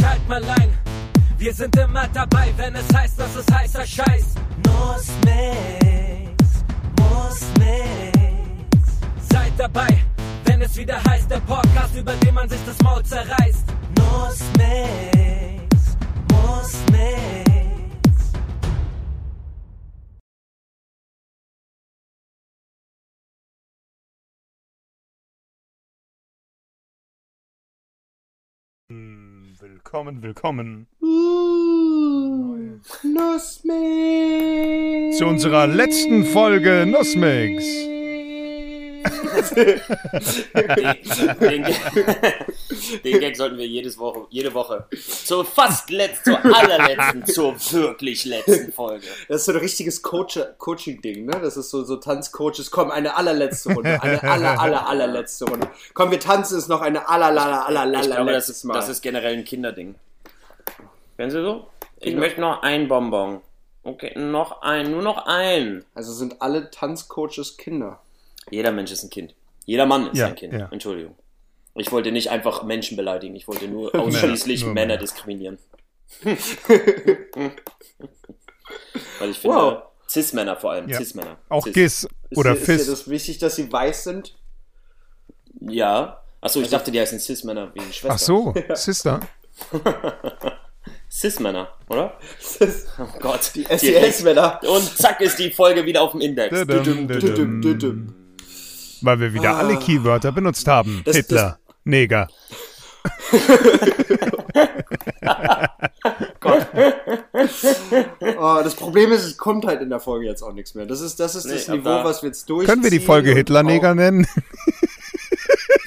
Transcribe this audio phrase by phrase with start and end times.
[0.00, 0.70] Schalt mal ein,
[1.38, 4.34] wir sind immer dabei, wenn es heißt, dass es heißer Scheiß.
[4.66, 6.64] Muss nix,
[6.98, 8.80] muss nix.
[9.30, 9.88] Seid dabei,
[10.44, 13.64] wenn es wieder heißt, der Podcast, über den man sich das Maul zerreißt.
[13.96, 15.96] Muss nix,
[16.30, 17.47] muss nix.
[29.78, 30.88] Willkommen, willkommen.
[33.04, 33.68] Nussmix.
[35.18, 37.64] Zu unserer letzten Folge Nussmix.
[39.58, 39.80] Den,
[41.40, 41.66] den,
[43.04, 44.86] den Gag sollten wir jedes Woche, jede Woche
[45.24, 49.06] zur fast letzten, zur allerletzten, zur wirklich letzten Folge.
[49.28, 51.38] Das ist so ein richtiges Coach Coaching-Ding, ne?
[51.42, 52.70] Das ist so, so Tanzcoaches.
[52.70, 54.02] Komm, eine allerletzte Runde.
[54.02, 55.68] Eine aller, aller, allerletzte Runde.
[55.94, 58.74] Komm, wir tanzen es noch eine aller, aller, aller, aller, Ich glaube, das ist, Mal.
[58.74, 59.94] das ist generell ein Kinderding.
[61.16, 61.66] Kennen Sie so?
[62.00, 62.20] Ich Genau.
[62.20, 63.40] möchte noch ein Bonbon.
[63.82, 65.84] Okay, noch ein, nur noch ein.
[65.94, 68.00] also sind alle Tanzcoaches Kinder.
[68.50, 69.34] Jeder Mensch ist ein Kind.
[69.68, 70.54] Jeder Mann ist Ja, ein Kind.
[70.54, 70.66] ja.
[70.70, 71.14] Entschuldigung.
[71.74, 73.36] Ich wollte nicht einfach Menschen beleidigen.
[73.36, 75.00] Ich wollte nur ausschließlich nur Männer Männer.
[75.02, 75.58] diskriminieren.
[79.18, 79.82] Weil ich finde, Wow.
[80.08, 80.88] Cis-Männer vor allem.
[80.88, 80.96] Ja.
[80.96, 81.36] Cis-Männer.
[81.50, 82.04] Auch Cis.
[82.30, 84.34] Ist oder dir, ist dir das wichtig, dass sie weiß sind?
[85.60, 86.22] Ja.
[86.40, 88.14] Achso, ich dachte, die heißen Cis-Männer wegen Schwester.
[88.14, 89.20] Ach so, Sister.
[91.10, 92.18] Cis-Männer, oder?
[92.40, 93.50] Ist Oh Gott.
[93.54, 94.60] die SES-Männer.
[94.66, 96.58] Und zack ist die Folge wieder auf dem Index.
[96.58, 97.60] Dudum, Düdüm, dudum.
[97.60, 98.14] düdüm.
[99.02, 100.98] Weil wir wieder alle Keywörter benutzt haben.
[101.00, 101.02] Ah.
[101.06, 102.28] Das- Hitler, Neger.
[108.38, 110.86] Oh, das Problem ist, es kommt halt in der Folge jetzt auch nichts mehr.
[110.86, 112.68] Das ist das, ist Nee, das Niveau, da- was wir jetzt durchziehen.
[112.70, 114.26] Können wir die Folge Hitler-Neger nennen?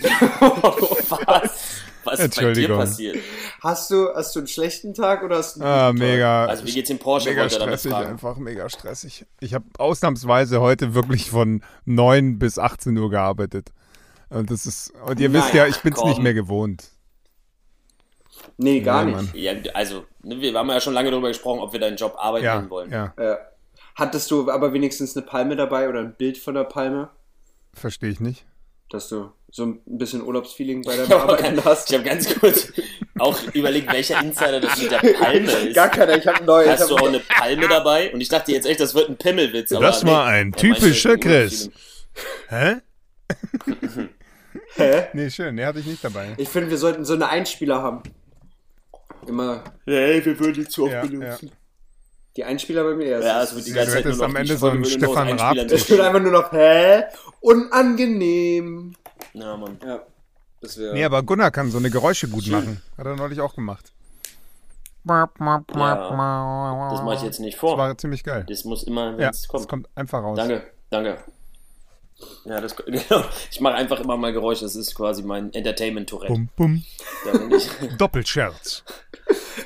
[1.10, 1.52] Was?
[2.04, 2.78] Was ist bei dir Entschuldigung.
[2.78, 3.18] passiert?
[3.64, 6.08] Hast du, hast du einen schlechten Tag oder hast du einen Ah, guten Tag?
[6.10, 6.46] mega.
[6.48, 9.26] Also wie geht's dem Porsche, Mega damit stressig, einfach mega stressig.
[9.40, 13.70] Ich habe ausnahmsweise heute wirklich von 9 bis 18 Uhr gearbeitet.
[14.30, 16.10] Und das ist, und ihr wisst Naja, ja, ich bin's komm.
[16.10, 16.90] nicht mehr gewohnt.
[18.58, 19.36] Nee, gar Nee, nicht.
[19.36, 22.46] Ja, also, ne, wir haben ja schon lange darüber gesprochen, ob wir deinen Job arbeiten
[22.46, 22.90] Ja, wollen.
[22.92, 23.38] ja, Äh,
[23.96, 27.10] hattest du aber wenigstens eine Palme dabei oder ein Bild von der Palme,
[27.74, 28.46] verstehe ich nicht.
[28.90, 31.92] dass du so ein bisschen Urlaubsfeeling bei deinem habe Arbeiten hast?
[31.92, 32.72] ich hab ganz kurz
[33.20, 35.76] auch überlegt, welcher Insider das mit der Palme ist.
[35.76, 36.66] Gar keiner, ich habe neu.
[36.68, 38.12] Hast ich du auch eine Palme dabei?
[38.14, 39.72] Und ich dachte jetzt echt, das wird ein Pimmelwitz.
[39.74, 41.70] Aber Das war ein Er typischer Chris.
[42.50, 42.76] Hä?
[44.76, 45.08] Hä?
[45.14, 46.30] Nee, schön, den hatte ich nicht dabei.
[46.38, 48.02] Ich finde, wir sollten so eine Einspieler haben.
[49.28, 51.52] Immer Hey, wir würden die zu oft Ja, benutzen.
[52.36, 53.08] die Einspieler bei mir.
[53.08, 54.92] Ja, Ja, es es wird die ganze Zeit nur noch am Ende so einen aus
[54.92, 57.04] Stefan Raab- es wird einfach nur noch, hä?
[57.42, 58.96] Unangenehm.
[59.34, 59.78] Ja, Mann.
[59.86, 60.02] Ja,
[60.62, 60.94] das wäre.
[60.94, 62.82] Nee, aber Gunnar kann so eine Geräusche gut machen.
[62.98, 63.92] Hat er neulich auch gemacht.
[65.04, 67.78] Das Das mache ich jetzt nicht vor.
[67.78, 68.46] war ziemlich geil.
[68.48, 69.68] Das muss immer, wenn Ja, es kommt.
[69.68, 70.38] kommt einfach raus.
[70.38, 71.18] Danke, danke.
[72.46, 73.24] Ja, das genau.
[73.50, 74.64] Ich mache einfach immer mal Geräusche.
[74.66, 76.32] Das ist quasi mein Entertainment-Tourette.
[76.32, 76.84] Bum, bum.
[77.98, 78.84] Doppelscherz.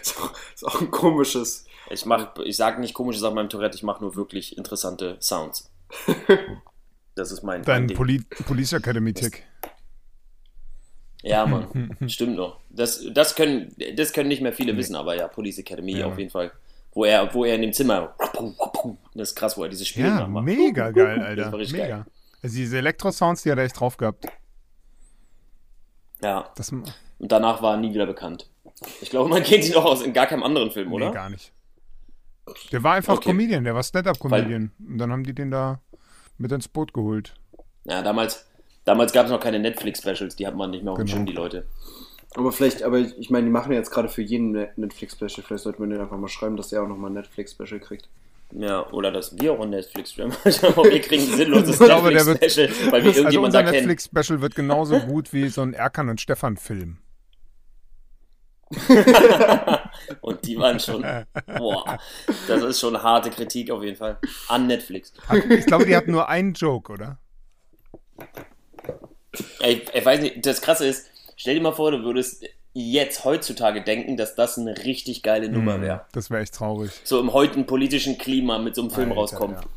[0.01, 1.66] Ist auch, ist auch ein komisches.
[1.89, 5.69] ich, mach, ich sage nicht komische Sachen beim Tourette, ich mache nur wirklich interessante Sounds.
[7.15, 7.87] Das ist mein, Dein.
[7.87, 9.43] Poli Police Academy-Tick.
[11.23, 11.95] Ja, Mann.
[12.07, 12.59] Stimmt noch.
[12.69, 16.05] Das, das, können, das können nicht mehr viele wissen, aber ja, Police Academy Ja.
[16.07, 16.51] auf jeden Fall.
[16.91, 18.15] Wo er, wo er in dem Zimmer.
[19.15, 20.45] Das ist krass, wo er dieses Spiel Ja, nachmacht.
[20.45, 21.51] mega geil, Das Alter.
[21.51, 21.87] war richtig Mega.
[21.97, 22.05] geil.
[22.43, 24.25] Also diese Elektro-Sounds, die hat er echt drauf gehabt.
[26.21, 26.49] Ja.
[26.55, 28.49] Das Und danach war er nie wieder bekannt.
[29.01, 31.11] Ich glaube, man kennt ihn auch aus in gar keinem anderen Film, nee, oder?
[31.11, 31.51] gar nicht.
[32.71, 33.29] Der war einfach Okay.
[33.31, 34.71] Comedian, der war Stand-Up-Comedian.
[34.87, 35.81] Und dann haben die den da
[36.38, 37.34] mit ins Boot geholt.
[37.85, 38.46] Ja, damals,
[38.84, 41.16] damals gab es noch keine Netflix-Specials, die hat man nicht mehr auf dem Genau.
[41.18, 41.66] Schirm, die Leute.
[42.35, 45.44] Aber vielleicht, aber ich meine, die machen jetzt gerade für jeden Net- Netflix-Special.
[45.46, 48.09] Vielleicht sollten wir den einfach mal schreiben, dass der auch nochmal ein Netflix-Special kriegt.
[48.51, 50.44] Ja, oder dass wir auch ein Netflix-Stream haben.
[50.91, 53.72] wir kriegen ein sinnloses Ich glaube, der wird- Netflix-Special, weil wir Also irgendjemand unser da.
[53.72, 56.97] Netflix-Special wird genauso gut wie so ein Erkan und Stefan-Film.
[60.22, 61.05] Und die waren schon,
[61.57, 61.99] boah,
[62.47, 64.17] das ist schon harte Kritik auf jeden Fall.
[64.47, 65.13] An Netflix.
[65.49, 67.19] Ich glaube, die hatten nur einen Joke, oder?
[69.59, 73.81] Ey, ich weiß nicht, das Krasse ist, stell dir mal vor, du würdest jetzt heutzutage
[73.81, 76.05] denken, dass das eine richtig geile Nummer wäre.
[76.11, 76.91] Das wäre echt traurig.
[77.03, 79.61] So im heutigen politischen Klima mit so einem Film Alter, rauskommt.
[79.61, 79.67] ja.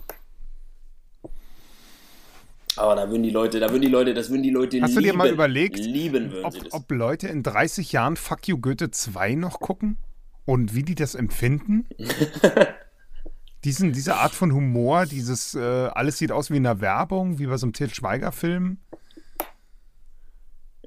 [2.78, 5.00] Aber da würden die Leute, da würden die Leute, das würden die Leute Hast du
[5.00, 5.12] lieben.
[5.12, 6.72] dir mal überlegt, Lieben würden ob, sie das.
[6.72, 9.98] ob Leute in 30 Jahren Fuck You Goethe 2 noch gucken?
[10.44, 11.86] Und wie die das empfinden?
[13.64, 17.46] Diesen, diese Art von Humor, dieses äh, alles sieht aus wie in einer Werbung, wie
[17.48, 18.78] bei so einem Til Schweiger-Film.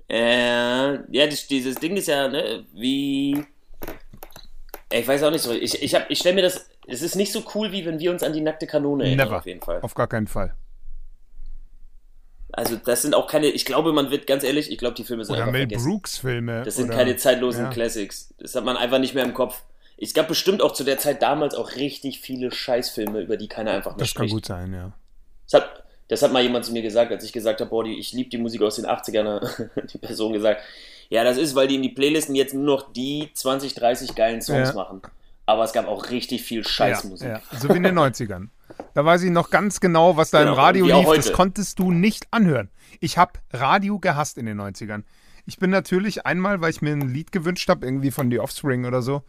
[0.10, 3.44] Äh, ja, das, dieses Ding ist ja, ne, wie,
[4.92, 5.52] ich weiß auch nicht so.
[5.54, 6.70] Ich, ich, hab- ich stelle mir das.
[6.88, 9.38] Es ist nicht so cool, wie wenn wir uns an die nackte Kanone erinnern, Never.
[9.40, 9.80] auf jeden Fall.
[9.82, 10.56] Auf gar keinen Fall.
[12.54, 13.48] Also, das sind auch keine.
[13.48, 15.86] Ich glaube, man wird ganz ehrlich, ich glaube, die Filme sind Oder einfach Mel vergessen.
[15.90, 16.64] Brooks Filme.
[16.64, 17.70] Das sind oder, keine zeitlosen ja.
[17.70, 18.34] Classics.
[18.40, 19.62] Das hat man einfach nicht mehr im Kopf.
[19.98, 23.72] Es gab bestimmt auch zu der Zeit damals auch richtig viele Scheißfilme, über die keiner
[23.72, 24.34] einfach mehr Das kann spricht.
[24.34, 24.92] gut sein, ja.
[25.50, 28.00] Das hat, das hat mal jemand zu mir gesagt, als ich gesagt habe, boah, die,
[28.00, 29.42] ich liebe die Musik aus den 80ern.
[29.76, 30.62] hat Die Person gesagt,
[31.10, 34.42] ja, das ist, weil die in die Playlisten jetzt nur noch die 20, 30 geilen
[34.42, 34.74] Songs Ja.
[34.76, 35.02] machen.
[35.46, 37.28] Aber es gab auch richtig viel Scheißmusik.
[37.28, 37.60] Ja, ja.
[37.60, 38.48] So wie in den 90ern.
[38.94, 40.96] Da weiß ich noch ganz genau, was da Genau, im Radio lief.
[40.96, 41.32] Das heute.
[41.32, 42.70] konntest du nicht anhören.
[43.00, 45.04] Ich habe Radio gehasst in den 90ern.
[45.46, 48.86] Ich bin natürlich einmal, weil ich mir ein Lied gewünscht habe, irgendwie von The Offspring
[48.86, 49.24] oder so,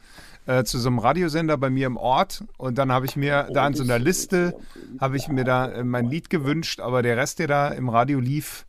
[0.47, 2.45] äh, zu so einem Radiosender bei mir im Ort.
[2.59, 4.55] Und dann habe ich mir da in so einer Liste,
[5.01, 8.21] habe ich mir da äh, mein Lied gewünscht, aber der Rest, der da im Radio
[8.21, 8.67] lief,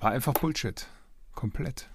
[0.00, 0.86] war einfach Bullshit.
[1.34, 1.88] Komplett.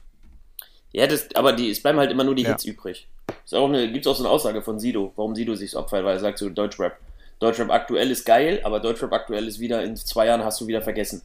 [0.91, 2.49] Ja, das, aber die, es bleiben halt immer nur die Ja.
[2.49, 3.07] Hits übrig.
[3.51, 6.19] Eine, gibt's auch so eine Aussage von Sido, warum Sido sich so abfeiert, weil er
[6.19, 6.97] sagt so Deutschrap.
[7.39, 10.81] Deutschrap aktuell ist geil, aber Deutschrap aktuell ist wieder, in zwei Jahren hast du wieder
[10.81, 11.21] vergessen.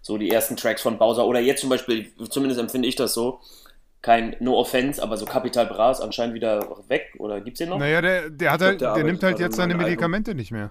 [0.00, 3.40] So die ersten Tracks von Bowser oder jetzt zum Beispiel, zumindest empfinde ich das so,
[4.00, 7.78] kein No Offense, aber so Capital Bra ist anscheinend wieder weg oder gibt's den noch?
[7.78, 9.90] Naja, der, der, hat glaub, halt, der der nimmt halt jetzt seine einem Album.
[9.90, 10.70] Medikamente nicht mehr.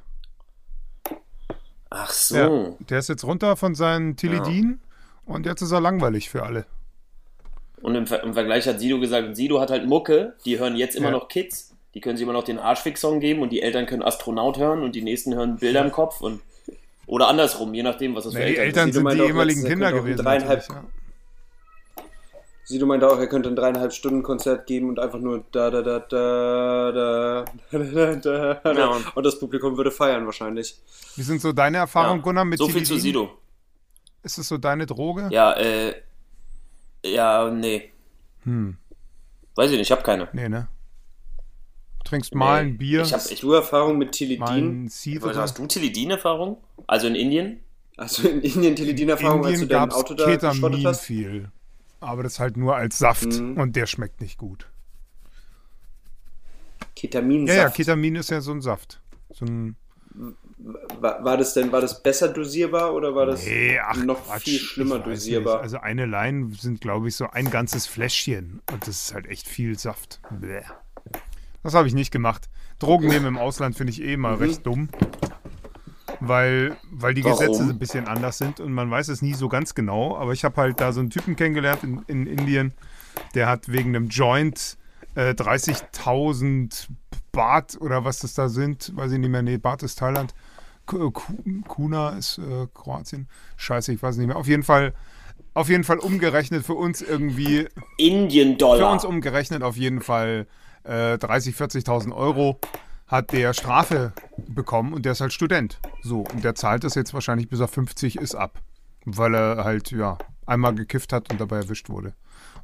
[1.89, 2.36] Ach so.
[2.36, 4.80] Ja, der ist jetzt runter von seinen Tilidin
[5.25, 6.65] und jetzt ist er langweilig für alle.
[7.81, 10.95] Und im, Ver im Vergleich hat Sido gesagt, Sido hat halt Mucke, die hören jetzt
[10.95, 11.12] immer Ja.
[11.18, 14.59] noch Kids, die können sich immer noch den Arschfix-Song geben und die Eltern können Astronaut
[14.59, 16.42] hören und die Nächsten hören Bilder im Kopf und
[17.07, 18.65] oder andersrum, je nachdem, was das nee, für Eltern, sind.
[18.65, 19.19] die Eltern sind.
[19.19, 20.24] die ehemaligen jetzt, Kinder gewesen.
[20.24, 20.83] Dreieinhalb, ja.
[22.63, 25.83] Sido meinte auch, er könnte ein dreieinhalb Stunden Konzert geben und einfach nur da da
[25.83, 28.74] da da da da da, da.
[28.74, 30.75] Ja, und das Publikum würde feiern wahrscheinlich.
[31.15, 32.24] Wie sind so deine Erfahrungen, ja.
[32.24, 33.38] Gunnar, mit So viel zu Sido.
[34.24, 35.27] Ist es so deine Droge?
[35.30, 35.94] Ja, äh,
[37.06, 37.92] ja, nee.
[38.44, 38.77] Hm.
[39.53, 40.27] Weiß ich nicht, ich habe keine.
[40.33, 40.68] Nee, ne?
[42.06, 44.88] Du trinkst mal ein Bier, Ich hab, Hast ich, du Erfahrung mit mal Tilidin?
[44.90, 46.57] Seed hast du Tilidin-Erfahrung?
[46.86, 47.62] Also in Indien?
[47.98, 50.86] Hast du in Indien Tilidin-Erfahrung, als du Indien dein gab es Auto da geschrottet Ketamin
[50.88, 51.02] hast?
[51.02, 51.52] viel.
[52.02, 53.57] Aber das halt nur als Saft Mhm.
[53.57, 54.69] und der schmeckt nicht gut.
[56.96, 57.48] Ketamin.
[57.48, 59.02] Ja, ja, Ketamin ist ja so ein Saft.
[59.34, 59.75] So ein
[61.00, 64.44] war, war das denn, war das besser dosierbar oder war das Nee, ach, noch Quatsch,
[64.44, 65.56] viel schlimmer dosierbar?
[65.56, 65.63] Nicht.
[65.63, 68.62] Also eine Line sind, glaube ich, so ein ganzes Fläschchen.
[68.72, 70.22] Und das ist halt echt viel Saft.
[70.30, 70.62] Bäh.
[71.65, 72.47] Das habe ich nicht gemacht.
[72.77, 74.13] Drogen nehmen im Ausland finde ich eh Mhm.
[74.13, 74.88] immer recht dumm.
[76.19, 77.39] Weil, weil die Warum?
[77.39, 80.15] Gesetze ein bisschen anders sind und man weiß es nie so ganz genau.
[80.15, 82.73] Aber ich habe halt da so einen Typen kennengelernt in, in Indien,
[83.33, 84.77] der hat wegen einem Joint
[85.15, 86.88] äh, 30.000
[87.31, 90.33] Baht oder was das da sind, weiß ich nicht mehr, nee, Baht ist Thailand,
[90.85, 91.33] Ku- Ku-
[91.68, 93.27] Kuna ist äh, Kroatien,
[93.57, 94.38] scheiße, ich weiß nicht mehr.
[94.38, 94.94] Auf jeden Fall,
[95.53, 98.91] auf jeden Fall umgerechnet für uns irgendwie, für Indien-Dollar.
[98.91, 100.47] uns umgerechnet auf jeden Fall
[100.85, 102.59] äh, 30.000, 40.000 Euro
[103.07, 104.13] hat der Strafe
[104.47, 105.79] bekommen und der ist halt Student.
[106.01, 108.59] So, und der zahlt das jetzt wahrscheinlich bis er 50 ist ab.
[109.05, 110.17] Weil er halt, ja,
[110.47, 112.15] einmal gekifft hat und dabei erwischt wurde.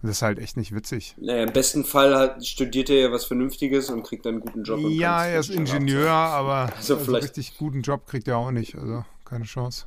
[0.02, 1.16] Und das ist halt echt nicht witzig.
[1.20, 4.64] Naja, im besten Fall hat, studiert er ja was Vernünftiges und kriegt dann einen guten
[4.64, 4.80] Job.
[4.90, 8.76] Ja, er ist Ingenieur, aber Also also richtig guten Job kriegt er auch nicht.
[8.76, 9.86] Also keine Chance.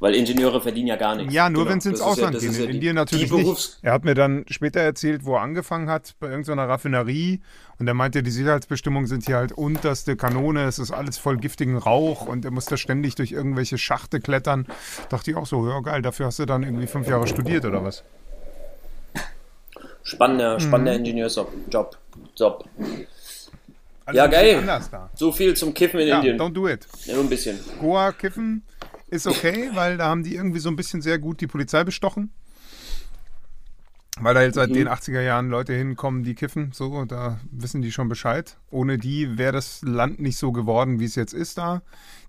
[0.00, 1.32] Weil Ingenieure verdienen ja gar nichts.
[1.32, 2.50] Ja, nur Genau, wenn sie ins ja- Ausland das gehen.
[2.52, 3.78] ist ja In die- Indien natürlich nicht.
[3.82, 7.40] Er hat mir dann später erzählt, wo er angefangen hat, bei irgendeiner Raffinerie.
[7.78, 10.64] Und er meinte, die Sicherheitsbestimmungen sind hier halt unterste Kanone.
[10.64, 14.66] Es ist alles voll giftigen Rauch und er muss da ständig durch irgendwelche Schachte klettern.
[15.08, 17.82] Dachte ich auch so, ja geil, dafür hast du dann irgendwie fünf Jahre studiert oder
[17.84, 18.04] was?
[20.04, 20.60] Spannender, Mhm.
[20.60, 21.52] spannender Ingenieursjob.
[21.70, 21.96] Job.
[22.36, 22.64] Job.
[24.04, 24.80] Alles Ja, geil.
[25.14, 26.40] So viel zum Kiffen in Ja, Indien.
[26.40, 26.86] don't do it.
[27.04, 27.58] Ja, nur ein bisschen.
[27.80, 28.62] Goa kiffen
[29.12, 32.32] ist okay, weil da haben die irgendwie so ein bisschen sehr gut die Polizei bestochen.
[34.20, 37.92] Weil da jetzt seit den 80er Jahren Leute hinkommen, die kiffen, so, da wissen die
[37.92, 38.58] schon Bescheid.
[38.70, 41.82] Ohne die wäre das Land nicht so geworden, wie es jetzt ist da.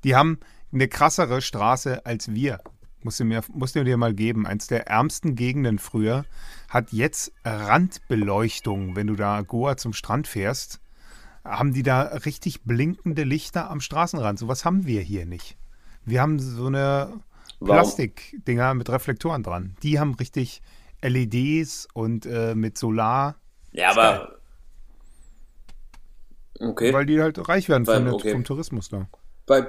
[0.03, 0.39] Die haben
[0.71, 2.61] eine krassere Straße als wir.
[3.01, 4.47] Musst du, mir, musst du dir mal geben.
[4.47, 6.25] Eins der ärmsten Gegenden früher
[6.69, 8.95] hat jetzt Randbeleuchtung.
[8.95, 10.79] Wenn du da Goa zum Strand fährst,
[11.43, 14.39] haben die da richtig blinkende Lichter am Straßenrand.
[14.39, 15.57] Sowas haben wir hier nicht.
[16.05, 17.09] Wir haben so eine?
[17.63, 19.77] Plastikdinger mit Reflektoren dran.
[19.83, 20.61] Die haben richtig
[21.01, 23.35] LEDs und äh, mit Solar,
[23.71, 24.35] Ja, aber.
[26.59, 26.93] Okay.
[26.93, 28.31] weil die halt reich werden Weil- von der, okay.
[28.31, 29.07] vom Tourismus da.
[29.45, 29.67] Bei,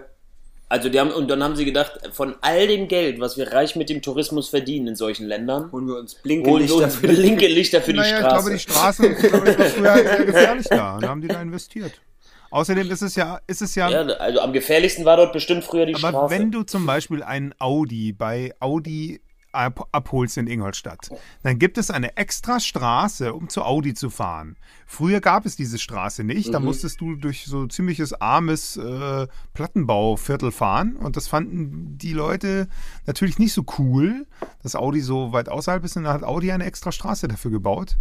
[0.68, 3.76] Also die haben, und dann haben sie gedacht, von all dem Geld, was wir reich
[3.76, 7.06] mit dem Tourismus verdienen in solchen Ländern, holen wir uns holen wir Blinkelichter uns für
[7.08, 8.34] die linke Lichter für die naja, ich Straße.
[8.34, 10.98] glaube, die Straßen ich glaube, das war früher sehr gefährlich da.
[10.98, 11.92] Da haben die da investiert.
[12.54, 15.86] Außerdem ist es ja, ist es ja, ja, also am gefährlichsten war dort bestimmt früher
[15.86, 16.32] die aber Straße.
[16.32, 19.20] wenn du zum Beispiel einen Audi bei Audi
[19.50, 21.10] ab, abholst in Ingolstadt,
[21.42, 24.56] dann gibt es eine extra Straße, um zu Audi zu fahren.
[24.86, 26.54] Früher gab es diese Straße nicht.
[26.54, 30.94] Da musstest du durch so ziemliches armes äh, Plattenbauviertel fahren.
[30.94, 32.68] Und das fanden die Leute
[33.04, 34.28] natürlich nicht so cool,
[34.62, 35.96] dass Audi so weit außerhalb ist.
[35.96, 37.96] Und dann hat Audi eine extra Straße dafür gebaut.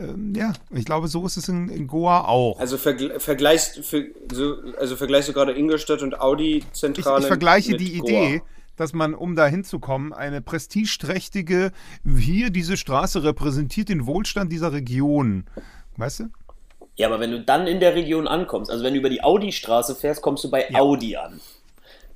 [0.00, 2.58] Ähm, ja, ich glaube, so ist es in, in Goa auch.
[2.58, 7.20] Also vergl vergleichst, ver so, also vergleichst du gerade Ingolstadt und Ich, Audi-Zentrale?
[7.20, 8.08] ich vergleiche mit die Goa.
[8.08, 8.42] Idee,
[8.76, 11.70] dass man, um da hinzukommen, eine prestigeträchtige,
[12.18, 15.44] hier diese Straße repräsentiert den Wohlstand dieser Region.
[15.98, 16.24] Weißt du?
[16.96, 19.94] Ja, aber wenn du dann in der Region ankommst, also wenn du über die Audi-Straße
[19.94, 21.40] fährst, kommst du bei Audi an.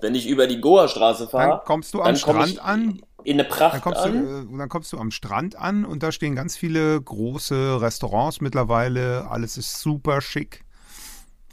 [0.05, 3.01] Wenn ich über die Goa-Straße fahre, Dann kommst du am Strand an.
[3.25, 4.55] In eine Pracht Dann kommst, du, an.
[4.55, 9.31] äh, dann kommst du am Strand an und da stehen ganz viele große Restaurants mittlerweile.
[9.31, 10.63] Alles ist super schick.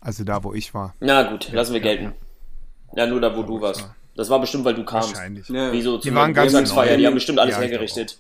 [0.01, 0.96] Also da, wo ich war.
[1.00, 2.13] Na gut, lassen wir gelten.
[2.93, 3.89] Ja, nur da, wo du warst.
[4.17, 5.13] Das war bestimmt, weil du kamst.
[5.15, 5.48] Wahrscheinlich.
[5.48, 5.72] Ja.
[5.72, 6.98] Wie so Die zum waren ganz neu.
[6.98, 8.20] die haben bestimmt alles Ja, ich hergerichtet.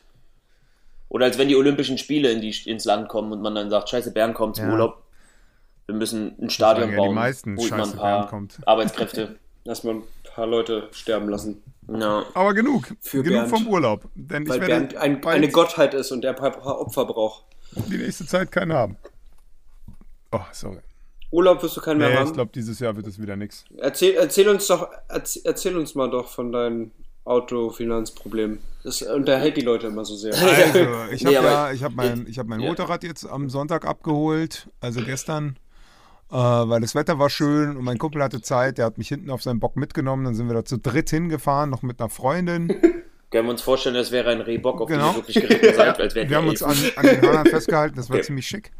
[1.09, 3.89] Oder als wenn die Olympischen Spiele in die, ins Land kommen und man dann sagt,
[3.89, 4.71] scheiße, Bern kommt zum Ja.
[4.71, 5.03] Urlaub.
[5.87, 7.15] Wir müssen ein Stadion sagen ja die bauen.
[7.15, 8.59] meisten, scheiße, ein paar Bern kommt.
[8.65, 9.35] Arbeitskräfte.
[9.65, 10.01] Lass mal
[10.33, 11.61] paar Leute sterben lassen.
[11.87, 12.93] Na, Aber genug.
[13.01, 13.49] Für genug Bernd.
[13.49, 14.07] vom Urlaub.
[14.15, 17.05] Denn Weil ich werde Bernd ein, bald eine Gottheit ist und er ein paar, Opfer
[17.05, 17.43] braucht.
[17.71, 18.97] die nächste Zeit keinen haben.
[20.31, 20.79] Oh, sorry.
[21.31, 22.33] Urlaub wirst du keinen mehr Nee, ich haben.
[22.33, 23.65] glaube, dieses Jahr wird es wieder nichts.
[23.77, 26.91] Erzähl, erzähl uns doch, erzähl, erzähl uns mal doch von deinen
[27.25, 28.59] Autofinanzproblemen.
[28.83, 30.33] Das unterhält die Leute immer so sehr.
[30.33, 30.79] Also,
[31.11, 32.69] ich habe Nee, ja, ich habe mein, ich hab mein Ja.
[32.69, 35.57] Motorrad jetzt am Sonntag abgeholt, also gestern,
[36.31, 39.29] äh, weil das Wetter war schön und mein Kumpel hatte Zeit, der hat mich hinten
[39.29, 42.67] auf seinen Bock mitgenommen, dann sind wir da zu dritt hingefahren, noch mit einer Freundin.
[42.69, 45.09] können wir uns vorstellen, das wäre ein Rehbock, auf Genau.
[45.11, 48.09] den wirklich geritten seid, als wärt Wir haben uns an, an den Hörnern festgehalten, das
[48.09, 48.25] war Okay.
[48.25, 48.71] ziemlich schick.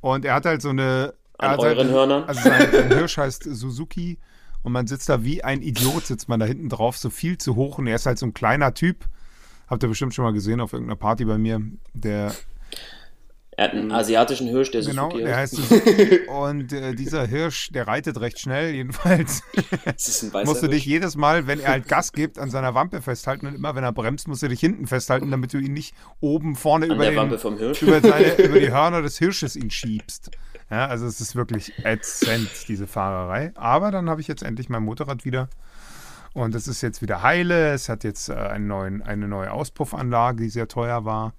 [0.00, 1.14] Und er hat halt so eine.
[1.38, 2.24] An hat halt euren Hörnern?
[2.24, 4.18] Also sein, sein Hirsch heißt Suzuki
[4.64, 7.54] und man sitzt da wie ein Idiot, sitzt man da hinten drauf, so viel zu
[7.56, 9.04] hoch und er ist halt so ein kleiner Typ.
[9.68, 11.60] Habt ihr bestimmt schon mal gesehen auf irgendeiner Party bei mir.
[11.94, 12.32] Der,
[13.58, 15.56] Er hat einen asiatischen Hirsch, der genau, Suzuki der heißt.
[15.56, 18.72] Suzuki und äh, dieser Hirsch, der reitet recht schnell.
[18.72, 19.42] Jedenfalls
[19.84, 22.76] Das ist ein musst du dich jedes Mal, wenn er halt Gas gibt, an seiner
[22.76, 25.72] Wampe festhalten und immer wenn er bremst, musst du dich hinten festhalten, damit du ihn
[25.72, 30.30] nicht oben vorne An über den, über, seine, über die Hörner des Hirsches ihn schiebst.
[30.70, 33.50] Ja, also es ist wirklich ätzend, diese Fahrerei.
[33.56, 35.48] Aber dann habe ich jetzt endlich mein Motorrad wieder.
[36.32, 37.72] Und es ist jetzt wieder heile.
[37.72, 41.32] Es hat jetzt äh, einen neuen, eine neue Auspuffanlage, die sehr teuer war.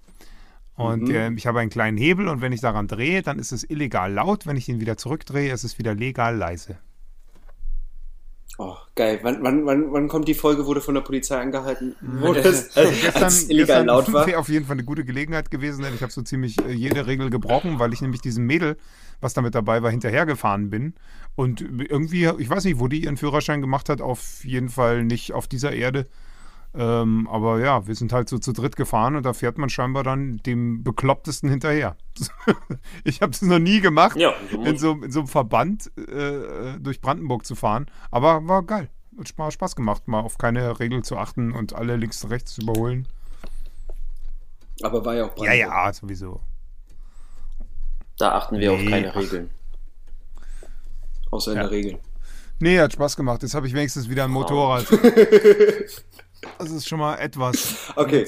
[0.80, 3.70] Und äh, ich habe einen kleinen Hebel und wenn ich daran drehe, dann ist es
[3.70, 4.48] illegal laut.
[4.48, 6.78] Wenn ich ihn wieder zurückdrehe, ist es wieder legal leise.
[8.58, 9.20] Oh, geil.
[9.24, 11.96] Wann, wann, wann, wann kommt die Folge, wurde von der Polizei angehalten?
[12.02, 14.28] Wo Das- das, also als gestern, es illegal laut war?
[14.28, 17.08] wäre auf jeden Fall eine gute Gelegenheit gewesen, denn ich habe so ziemlich äh, jede
[17.08, 18.78] Regel gebrochen, weil ich nämlich diesem Mädel,
[19.22, 20.94] was da mit dabei war, hinterhergefahren bin.
[21.36, 25.32] Und irgendwie, ich weiß nicht, wo die ihren Führerschein gemacht hat, auf jeden Fall nicht
[25.34, 26.06] auf dieser Erde.
[26.76, 30.04] Ähm, aber ja, wir sind halt so zu dritt gefahren und da fährt man scheinbar
[30.04, 31.96] dann dem Beklopptesten hinterher.
[33.04, 37.02] ich habe das noch nie gemacht, Ja, in, so, in so einem Verband äh, durch
[37.02, 37.88] Brandenburg zu fahren.
[38.12, 38.90] Aber war geil.
[39.18, 42.54] Hat Spaß, Spaß gemacht, mal auf keine Regel zu achten und alle links und rechts
[42.54, 43.08] zu überholen.
[44.82, 46.40] Aber war ja auch Ja, ja, sowieso.
[48.18, 49.16] Da achten wir auf Nee, keine ach.
[49.16, 49.50] Regeln.
[51.32, 51.64] Außer in Ja.
[51.64, 52.00] der Regel.
[52.60, 53.42] Nee, hat Spaß gemacht.
[53.42, 54.86] Jetzt habe ich wenigstens wieder ein Motorrad.
[56.58, 57.76] Das ist schon mal etwas.
[57.96, 58.26] Okay,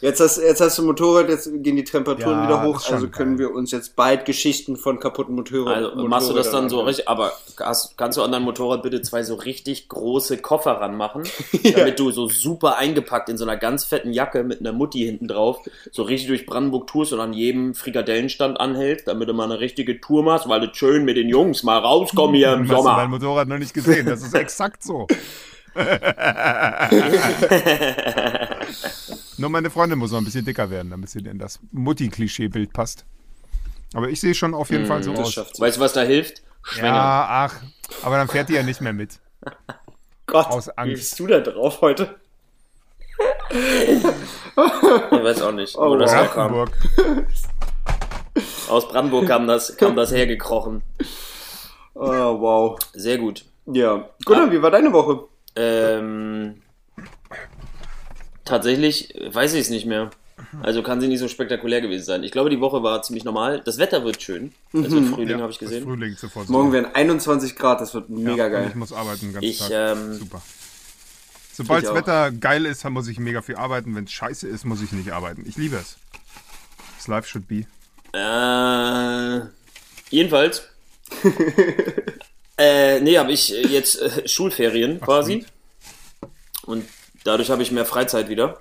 [0.00, 3.08] jetzt hast, jetzt hast du ein Motorrad, jetzt gehen die Temperaturen Ja, wieder hoch, also
[3.08, 3.48] können geil.
[3.48, 5.90] wir uns jetzt bald Geschichten von kaputten Motorrädern.
[5.92, 9.00] Also machst du das dann so richtig, aber hast, kannst du an dein Motorrad bitte
[9.02, 11.22] zwei so richtig große Koffer ranmachen,
[11.74, 15.28] damit du so super eingepackt in so einer ganz fetten Jacke mit einer Mutti hinten
[15.28, 15.60] drauf
[15.92, 20.00] so richtig durch Brandenburg tourst und an jedem Frikadellenstand anhältst, damit du mal eine richtige
[20.00, 22.82] Tour machst, weil du schön mit den Jungs mal rauskommen hier im Hast du mein
[22.82, 23.08] Sommer.
[23.08, 24.06] Motorrad noch nicht gesehen?
[24.06, 25.06] Das ist exakt so.
[29.38, 33.04] Nur meine Freundin muss noch ein bisschen dicker werden, damit sie in das Mutti-Klischee-Bild passt.
[33.94, 35.32] Aber ich sehe schon auf jeden Fall so Das aus.
[35.32, 35.62] schafft sie.
[35.62, 36.42] Weißt du, was da hilft?
[36.62, 36.88] Schwänger.
[36.94, 37.54] Ja, ach.
[38.02, 39.18] Aber dann fährt die ja nicht mehr mit.
[40.26, 40.94] Gott, aus wie Angst.
[40.94, 42.16] bist du da drauf heute?
[43.54, 46.52] Ich weiß auch nicht, wo Oh, das herkam.
[46.52, 47.26] Brandenburg.
[48.68, 50.82] Aus Brandenburg kam das, kam das hergekrochen.
[51.94, 52.78] Oh, wow.
[52.94, 53.44] Sehr gut.
[53.66, 54.08] Ja.
[54.24, 55.24] Gunnar, wie war deine Woche?
[55.56, 56.62] Ähm,
[58.44, 60.10] tatsächlich weiß ich es nicht mehr.
[60.62, 62.22] Also kann sie nicht so spektakulär gewesen sein.
[62.24, 63.62] Ich glaube, die Woche war ziemlich normal.
[63.64, 64.52] Das Wetter wird schön.
[64.72, 65.84] Es wird Frühling, habe ich gesehen.
[65.84, 66.44] Frühling zuvor.
[66.48, 68.66] Morgen werden 21 Grad, das wird mega ja, und geil.
[68.70, 69.70] Ich muss arbeiten den ganzen Ich, Tag.
[69.96, 70.42] ähm, Super.
[71.52, 71.94] Sobald das.
[71.94, 73.94] Wetter geil ist, muss ich mega viel arbeiten.
[73.94, 75.44] Wenn es scheiße ist, muss ich nicht arbeiten.
[75.46, 75.96] Ich liebe es.
[76.96, 77.66] Das Life should be.
[78.14, 79.46] Äh,
[80.10, 80.68] jedenfalls.
[82.58, 85.40] äh, nee, habe ich äh, jetzt äh, Schulferien quasi.
[85.42, 85.46] sweet.
[86.66, 86.84] Und
[87.24, 88.60] dadurch habe ich mehr Freizeit wieder.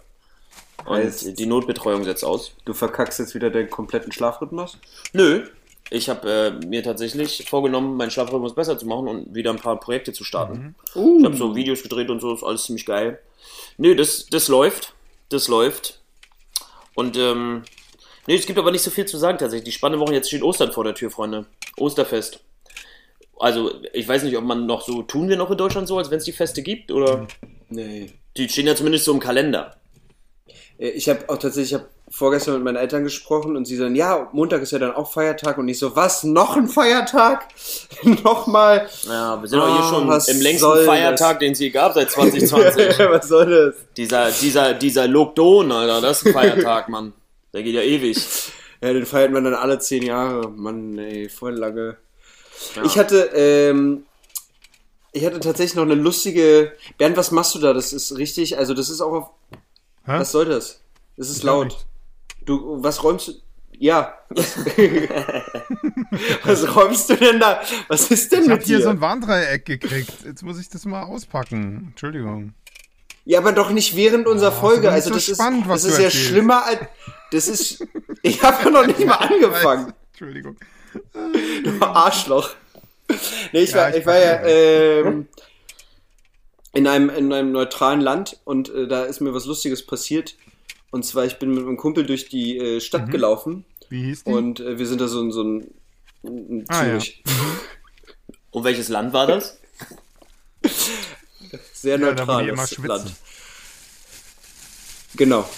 [0.86, 2.51] Und Heißt- die Notbetreuung setzt aus.
[2.65, 4.77] Du verkackst jetzt wieder den kompletten Schlafrhythmus?
[5.13, 5.45] Nö,
[5.91, 9.79] ich habe äh, mir tatsächlich vorgenommen, meinen Schlafrhythmus besser zu machen und wieder ein paar
[9.79, 10.74] Projekte zu starten.
[10.95, 13.19] Ich habe so Videos gedreht und so, ist alles ziemlich geil.
[13.77, 14.93] Nö, das, das läuft.
[15.29, 16.00] Das läuft.
[16.95, 17.63] Und ähm,
[18.27, 19.65] nee, es gibt aber nicht so viel zu sagen tatsächlich.
[19.65, 21.45] Die spannende Woche, jetzt steht Ostern vor der Tür, Freunde.
[21.77, 22.39] Osterfest.
[23.41, 26.10] Also, ich weiß nicht, ob man noch so, tun wir noch in Deutschland so, als
[26.12, 27.27] wenn es die Feste gibt, oder?
[27.69, 28.12] Nee.
[28.38, 29.75] Die stehen ja zumindest so im Kalender.
[30.77, 33.95] Äh, Ich habe auch tatsächlich, ich habe vorgestern mit meinen Eltern gesprochen und sie sagen,
[33.95, 37.48] ja, Montag ist ja dann auch Feiertag und ich so, was, noch ein Feiertag?
[38.03, 38.88] Nochmal?
[39.07, 42.12] Ja, wir sind doch hier Oh, schon im längsten Feiertag, den es je gab seit
[42.12, 43.00] 2020.
[43.10, 43.75] was soll das?
[43.95, 47.13] Dieser, dieser, dieser Lockdown, Alter, das ist ein Feiertag, Mann.
[47.53, 48.17] Der geht ja ewig.
[48.83, 50.50] Ja, den feiert man dann alle zehn Jahre.
[50.50, 51.98] Mann, ey, voll lange.
[52.83, 54.05] Ich hatte, ähm,
[55.11, 56.73] ich hatte tatsächlich noch eine lustige.
[56.97, 57.73] Bernd, was machst du da?
[57.73, 58.57] Das ist richtig.
[58.57, 59.29] Also, das ist auch auf.
[60.05, 60.19] Hä?
[60.19, 60.81] Was soll das?
[61.17, 61.85] Das ist Ich laut.
[62.45, 63.33] Du, was räumst du?
[63.77, 64.13] Ja.
[66.43, 67.61] Was, räumst du denn da?
[67.87, 68.83] Was ist denn Ich mit habe hier dir?
[68.83, 70.11] so ein Warndreieck gekriegt.
[70.23, 71.87] Jetzt muss ich das mal auspacken.
[71.89, 72.53] Entschuldigung.
[73.25, 74.87] ja, aber doch nicht während unserer Folge.
[74.87, 76.27] aber nicht Also, so das ist, spannend, was das ist ja erzählst.
[76.27, 76.79] schlimmer als.
[77.31, 77.83] Das ist.
[78.23, 79.93] Ich habe ja noch nicht mal angefangen.
[80.11, 80.55] Entschuldigung.
[81.13, 82.50] Du Arschloch.
[83.51, 85.27] Nee, ich Ja, war, ich ich war ja ähm,
[86.74, 90.36] in, einem, in einem neutralen Land und äh, da ist mir was Lustiges passiert.
[90.91, 93.12] Und zwar, ich bin mit einem Kumpel durch die äh, Stadt Mhm.
[93.12, 94.29] gelaufen Wie hieß die?
[94.31, 95.71] und äh, wir sind da so, in so ein
[96.24, 97.00] in Ah, ja.
[98.51, 99.60] Und welches Land war das?
[101.74, 102.77] Sehr Ja, da, neutrales.
[102.77, 103.13] Land.
[105.15, 105.50] Genau.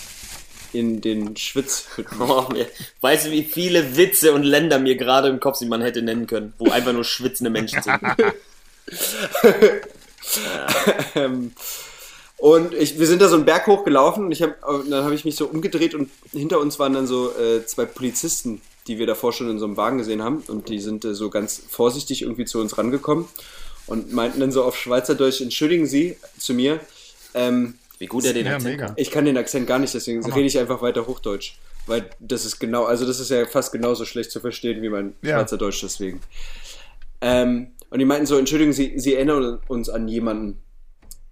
[0.73, 1.87] In den Schwitz.
[2.19, 2.45] Oh,
[3.01, 6.27] weißt du, wie viele Witze und Länder mir gerade im Kopf sind, man hätte nennen
[6.27, 7.95] können, wo einfach nur schwitzende Menschen sind.
[11.15, 11.53] ähm,
[12.37, 15.15] und ich, wir sind da so einen Berg hochgelaufen und ich hab, und dann habe
[15.15, 19.07] ich mich so umgedreht und hinter uns waren dann so äh, zwei Polizisten, die wir
[19.07, 22.23] davor schon in so einem Wagen gesehen haben und die sind äh, so ganz vorsichtig
[22.23, 23.27] irgendwie zu uns rangekommen
[23.87, 26.81] und meinten dann so auf Schweizerdeutsch, entschuldigen Sie zu mir,
[27.33, 28.93] ähm, Wie gut er den Ja, Akzent mega.
[28.97, 30.35] ich kann den Akzent gar nicht, deswegen Hammer.
[30.35, 31.53] rede ich einfach weiter Hochdeutsch.
[31.87, 35.15] Weil das ist genau, also das ist ja fast genauso schlecht zu verstehen wie mein
[35.21, 35.37] Ja.
[35.39, 36.19] Schweizerdeutsch deswegen.
[37.21, 40.61] Ähm, und die meinten so, entschuldigen Sie, Sie erinnern uns an jemanden,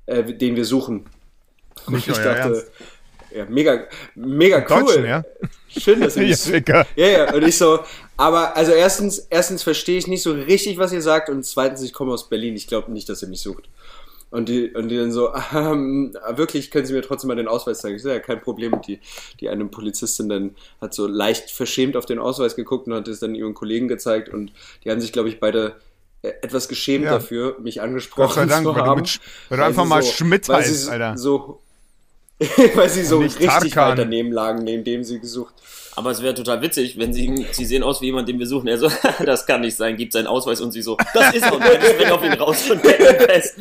[0.06, 1.06] äh, den wir suchen.
[1.88, 2.68] Und Nicht ich dachte,
[3.36, 4.86] ja, mega, mega cool.
[4.86, 5.24] Deutschen, ja?
[5.68, 6.88] Schön, dass ihr Ja, mich Ficker.
[6.96, 7.80] ja, ja, und ich so,
[8.18, 11.92] aber also erstens, erstens verstehe ich nicht so richtig, was ihr sagt und zweitens, ich
[11.94, 13.68] komme aus Berlin, ich glaube nicht, dass ihr mich sucht.
[14.32, 17.80] Und die, und die dann so, ähm, wirklich, können Sie mir trotzdem mal den Ausweis
[17.82, 17.98] zeigen?
[17.98, 18.74] Ich so, ja, kein Problem.
[18.74, 19.00] Und die,
[19.42, 23.20] die eine Polizistin dann hat so leicht verschämt auf den Ausweis geguckt und hat es
[23.20, 25.76] dann ihren Kollegen gezeigt und die haben sich, glaube ich, beide
[26.22, 27.12] äh, etwas geschämt Ja.
[27.12, 29.02] dafür, mich angesprochen Dank, zu weil du, haben.
[29.02, 31.18] mit, weil du einfach mal so- Schmidt weil sie heißt, so- Alter.
[31.18, 31.62] So,
[32.76, 33.92] weil sie so Nicht richtig Tarkan.
[33.92, 35.54] weit daneben lagen, neben dem sie gesucht
[35.96, 38.68] Aber es wäre total witzig, wenn sie, sie sehen aus wie jemand, den wir suchen.
[38.68, 38.90] Er so,
[39.26, 41.54] das kann nicht sein, gibt seinen Ausweis und sie so, das ist er.
[41.54, 43.56] Und dann springt auf ihn raus und hält ihn fest.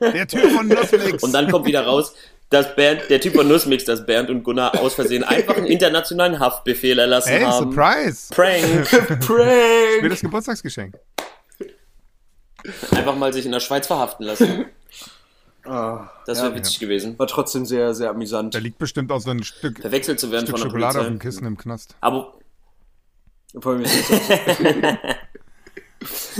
[0.00, 1.22] Der Typ von Nussmix.
[1.22, 2.14] Und dann kommt wieder raus,
[2.50, 6.38] dass Bernd, der Typ von Nussmix, dass Bernd und Gunnar aus Versehen einfach einen internationalen
[6.38, 7.72] Haftbefehl erlassen Ey, haben.
[7.72, 8.34] Surprise.
[8.34, 9.20] Prank.
[9.20, 10.02] Prank!
[10.02, 10.98] Mir das Geburtstagsgeschenk.
[12.90, 14.66] Einfach mal sich in der Schweiz verhaften lassen.
[15.64, 17.18] Ah, Das ja, wäre witzig gewesen.
[17.18, 18.54] War trotzdem sehr, sehr amüsant.
[18.54, 21.04] Da liegt bestimmt auch so ein Stück, Verwechselt zu werden Stück von der Schokolade auf
[21.06, 21.10] Polizei.
[21.10, 21.94] dem Kissen im Knast.
[22.00, 22.34] Aber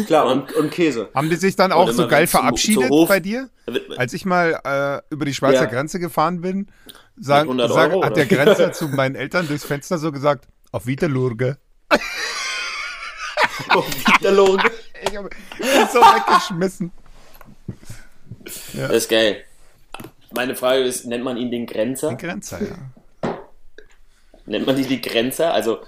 [0.06, 1.10] Klar, und, und Käse.
[1.14, 3.50] Haben die sich dann auch so geil zu- verabschiedet zu Hof- bei dir?
[3.98, 5.68] Als ich mal äh, über die Schweizer Ja.
[5.70, 6.68] Grenze gefahren bin,
[7.18, 10.48] sag, Mit 100 sag, Euro, hat der Grenzer zu meinen Eltern durchs Fenster so gesagt,
[10.72, 11.58] auf Wiederlurge.
[14.22, 14.62] Der Lohn.
[15.02, 15.30] Ich habe
[15.60, 16.92] ihn so weggeschmissen.
[18.44, 19.44] Das ist geil.
[20.32, 22.10] Meine Frage ist, nennt man ihn den Grenzer?
[22.10, 22.78] Ein Grenzer, ja.
[24.46, 25.52] Nennt man ihn die Grenzer?
[25.52, 25.80] Also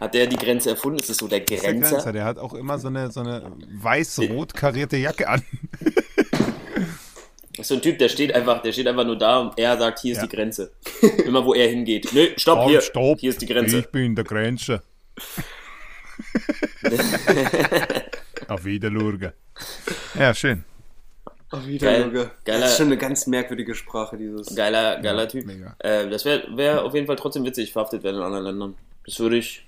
[0.00, 0.98] hat der die Grenze erfunden?
[0.98, 1.90] Ist es so der ist der Grenzer?
[1.96, 5.42] Grenzer, der hat auch immer so eine, so eine weiß-rot karierte Jacke an.
[5.80, 9.76] Das ist so ein Typ, der steht einfach, der steht einfach nur da und er
[9.78, 10.26] sagt, hier ist Ja.
[10.26, 10.72] die Grenze.
[11.24, 12.12] Immer wo er hingeht.
[12.12, 12.80] Nö, stopp, hier.
[12.80, 13.20] stopp.
[13.20, 13.78] Hier ist die Grenze.
[13.78, 14.82] Ich bin der Grenze.
[18.48, 19.32] auf Wiederlurge.
[20.18, 20.64] Ja, schön.
[21.50, 21.78] Oh, Geil.
[22.10, 22.30] Geiler.
[22.44, 24.54] Geiler- Das ist schon eine ganz merkwürdige Sprache, dieses.
[24.54, 25.46] Geiler, geiler Typ.
[25.46, 25.74] mega.
[25.78, 28.74] Äh, das wäre wär auf jeden Fall trotzdem witzig, verhaftet werden in anderen Ländern.
[29.06, 29.64] Das würde ich.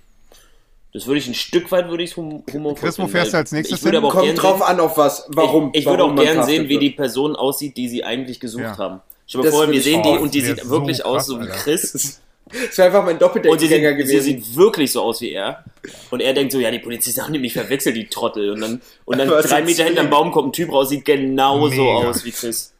[0.93, 3.53] Das würde ich ein Stück weit würde ich hum humorvoll Chris, wo fährst du als
[3.53, 3.93] nächstes hin?
[4.03, 5.25] Kommt drauf sehen, an, auf was.
[5.29, 5.71] Warum?
[5.73, 6.83] Ich, ich würde auch gern sehen, wie wird.
[6.83, 8.77] die Person aussieht, die sie eigentlich gesucht Ja.
[8.77, 9.01] haben.
[9.27, 11.43] Stell dir vor, wir sehen die und die sieht so wirklich aus krass, so wie
[11.45, 11.55] Alter.
[11.55, 12.21] Chris.
[12.53, 14.43] Das wäre einfach mein Und sie Doppeldeckgänger sieht, sie gewesen.
[14.45, 15.65] sieht wirklich so aus wie er.
[16.11, 18.51] Und er denkt so, ja, die Polizisten haben nämlich verwechselt, die Trottel.
[18.51, 20.11] Und dann, und dann Was drei Meter hinterm?
[20.11, 22.09] Baum kommt ein Typ raus, sieht genauso Mega.
[22.09, 22.75] aus wie Chris.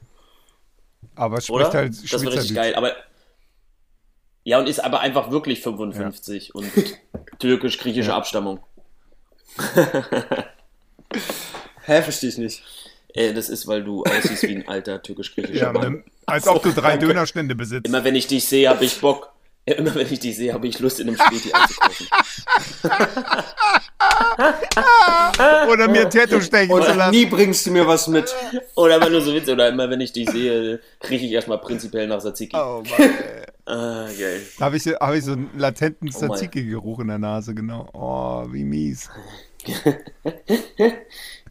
[1.15, 1.67] Aber es Oder?
[1.67, 2.55] spricht halt das wäre richtig Schweizerdeutsch.
[2.55, 2.75] geil.
[2.75, 2.93] Aber
[4.45, 6.67] Ja, und ist aber einfach wirklich 55 und
[7.39, 8.61] türkisch-griechische Abstammung.
[11.85, 12.63] Hä, verstehe ich nicht.
[13.15, 16.05] Äh, das ist, weil du aussiehst wie ein alter türkisch-griechischer Ja, Mann.
[16.27, 17.87] als ob du drei Dönerstände besitzt.
[17.87, 19.33] Immer wenn ich dich sehe, habe ich Bock.
[19.71, 22.07] Ja, immer wenn ich dich sehe, habe ich Lust, in einem Späti einzukaufen.
[25.71, 27.11] Oder mir ein Tattoo stechen zu Und lassen.
[27.13, 28.35] nie bringst du mir was mit.
[28.75, 29.53] Oder immer nur so Witze.
[29.53, 32.57] Oder immer wenn ich dich sehe, rieche ich erstmal prinzipiell nach Tzatziki.
[32.57, 33.11] Oh Mann.
[33.67, 34.41] Ah, geil.
[34.59, 36.19] Da habe ich, so- hab ich so einen latenten Oh.
[36.19, 37.89] Tzatziki-Geruch in der Nase, genau.
[37.93, 39.09] Oh, wie mies.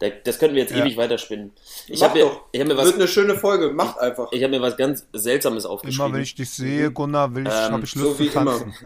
[0.00, 0.84] Da- Das könnten wir jetzt Ja.
[0.84, 1.52] ewig weiterspinnen.
[1.86, 3.70] Ich habe mir, ich hab mir, Wird was- eine schöne Folge.
[3.72, 4.28] Macht einfach.
[4.32, 6.12] ich hab mir was ganz Seltsames Immer aufgeschrieben.
[6.14, 8.74] wenn ich dich sehe, Gunnar, will ich, Ähm, habe ich Lust so wie zu tanzen.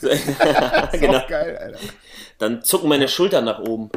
[0.00, 1.18] genau.
[1.18, 1.78] Auch geil, Alter.
[2.38, 3.90] Dann zucken meine Schultern nach oben.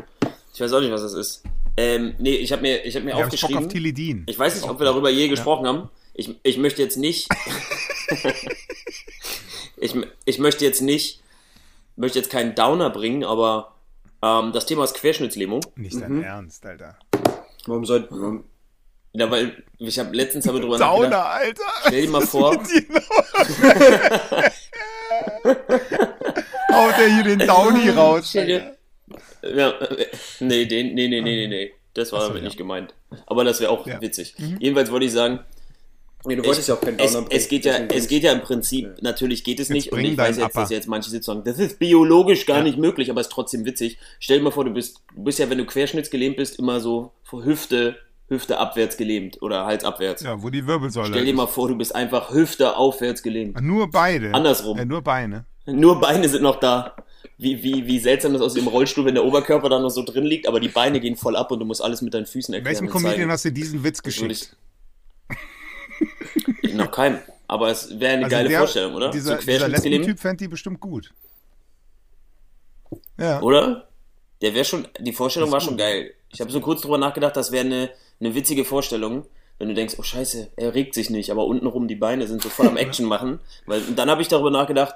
[0.54, 1.44] Ich weiß auch nicht, was das ist.
[1.78, 3.66] Ähm, nee, ich habe mir, ich hab mir Ja, hab ich Bock aufgeschrieben.
[3.66, 4.24] auf Tilidin.
[4.28, 5.90] Ich weiß nicht, ob wir darüber je gesprochen haben.
[6.14, 7.28] Ich, ich möchte jetzt nicht.
[9.78, 11.22] ich, ich möchte jetzt nicht.
[11.96, 13.73] Möchte jetzt keinen Downer bringen, aber
[14.24, 15.62] ähm, das Thema ist Querschnittslähmung.
[15.76, 16.98] Nicht dein Ernst, Alter.
[17.68, 18.08] Warum soll.
[18.10, 18.46] Warum?
[19.16, 21.28] Ja, weil ich habe letztens aber drüber Downer, nachgedacht.
[21.42, 21.64] Alter.
[21.88, 22.56] Stell dir mal vor,
[26.72, 28.34] Haut er hier den Downy raus.
[28.34, 29.74] ja,
[30.40, 31.72] nee, den, nee, nee, nee, nee, nee.
[31.94, 32.48] Das war Ach so, damit ja.
[32.50, 32.96] nicht gemeint.
[33.28, 34.02] Aber das wäre auch Ja.
[34.02, 34.34] witzig.
[34.60, 35.42] Jedenfalls wollte ich sagen,
[36.26, 38.42] Nee, du wolltest ja auch keinen es, Downer es, geht ja, es geht ja im
[38.42, 40.62] Prinzip, natürlich geht es nicht, und bring ich weiß jetzt, Upper.
[40.62, 43.66] dass jetzt manche sitzen sagen, das ist biologisch gar nicht möglich, aber es ist trotzdem
[43.66, 43.98] witzig.
[44.20, 47.12] Stell dir mal vor, du bist, du bist ja, wenn du querschnittsgelähmt bist, immer so
[47.24, 47.98] vor Hüfte,
[48.30, 50.24] Hüfte abwärts gelähmt oder Hals abwärts.
[50.24, 51.38] Ja, wo die Wirbelsäule Stell dir ist.
[51.38, 53.62] mal vor, du bist einfach Hüfte aufwärts gelähmt.
[53.62, 54.34] Nur beide.
[54.34, 54.78] Andersrum.
[54.78, 55.46] Ja, nur Beine.
[55.66, 56.96] Nur Beine sind noch da.
[57.38, 60.24] Wie, wie, wie seltsam das aus dem Rollstuhl, wenn der Oberkörper da noch so drin
[60.24, 62.76] liegt, aber die Beine gehen voll ab und du musst alles mit deinen Füßen erklären.
[62.76, 64.56] Welchem Comedian hast du diesen Witz geschickt?
[66.74, 67.20] noch keinem.
[67.48, 69.10] Aber es wäre eine Also geile der- Vorstellung, oder?
[69.12, 69.68] Dieser, so dieser.
[69.68, 71.12] Lesben-Typ fände die bestimmt gut.
[73.18, 73.42] Ja.
[73.42, 73.88] Oder?
[74.42, 76.14] Der wäre schon, die Vorstellung war schon geil.
[76.30, 79.26] Ich habe so kurz drüber nachgedacht, das wäre eine, eine witzige Vorstellung,
[79.60, 82.50] wenn du denkst, oh scheiße, er regt sich nicht, aber untenrum die Beine sind so
[82.50, 83.40] voll am Action machen.
[83.66, 84.96] Weil, und dann habe ich darüber nachgedacht,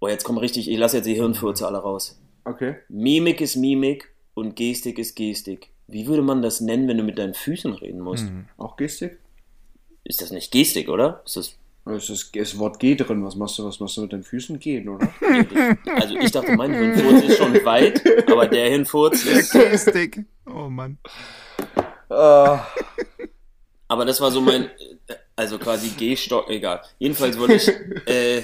[0.00, 2.18] oh jetzt kommen richtig, ich lasse jetzt die Hirnfurze alle raus.
[2.44, 2.76] Okay.
[2.88, 5.68] Mimik ist Mimik und Gestik ist Gestik.
[5.88, 8.24] Wie würde man das nennen, wenn du mit deinen Füßen reden musst?
[8.24, 8.46] Hm.
[8.56, 9.18] Auch Gestik?
[10.08, 11.20] Ist das nicht Gestik, oder?
[11.26, 13.24] Ist das, Es ist das Wort G drin.
[13.24, 14.58] Was machst du, was machst du mit deinen Füßen?
[14.60, 15.08] Gehen, oder?
[15.96, 20.24] also ich dachte, mein Hirnfurz ist schon weit, aber der Hirnfurz ist Gestik.
[20.46, 20.98] Oh Mann.
[22.08, 22.58] äh,
[23.88, 24.70] Aber das war so mein,
[25.34, 26.82] also quasi Gehstock, egal.
[26.98, 27.68] Jedenfalls wollte ich,
[28.08, 28.42] äh,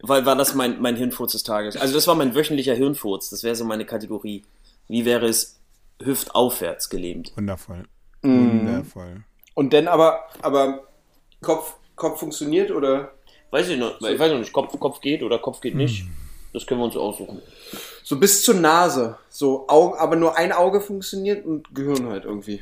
[0.00, 1.76] weil war das mein, mein Hirnfurz des Tages.
[1.76, 3.28] Also das war mein wöchentlicher Hirnfurz.
[3.30, 4.44] Das wäre so meine Kategorie.
[4.88, 5.58] Wie wäre es
[6.02, 7.32] hüftaufwärts gelähmt?
[7.36, 7.84] Wundervoll.
[8.22, 8.60] Mhm.
[8.66, 9.24] Wundervoll.
[9.54, 10.84] Und dann aber, aber
[11.40, 13.12] Kopf, Kopf funktioniert oder?
[13.50, 16.06] Weiß ich noch, ich weiß noch nicht, Kopf, Kopf geht oder Kopf geht nicht.
[16.52, 17.40] Das können wir uns aussuchen.
[18.02, 19.18] So bis zur Nase.
[19.28, 22.60] So Augen, aber nur ein Auge funktioniert und Gehirn halt irgendwie.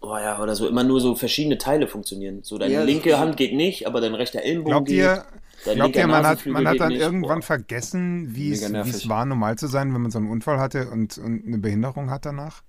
[0.00, 2.40] Oh ja, oder so immer nur so verschiedene Teile funktionieren.
[2.42, 4.96] So deine Ja, linke Hand geht nicht, aber dein rechter Ellenbogen Glaubt geht.
[4.98, 5.24] ihr,
[5.64, 7.00] dein glaubt linker ihr man, hat, Nasenflügel man hat geht dann nicht.
[7.00, 7.46] irgendwann Boah.
[7.46, 8.94] vergessen, wie es Mega wie nervig.
[8.94, 12.10] es war, normal zu sein, wenn man so einen Unfall hatte und, und eine Behinderung
[12.10, 12.62] hat danach?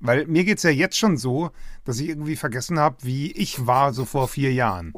[0.00, 1.50] Weil mir geht es ja jetzt schon so,
[1.84, 4.92] dass ich irgendwie vergessen habe, wie ich war so vor vier Jahren.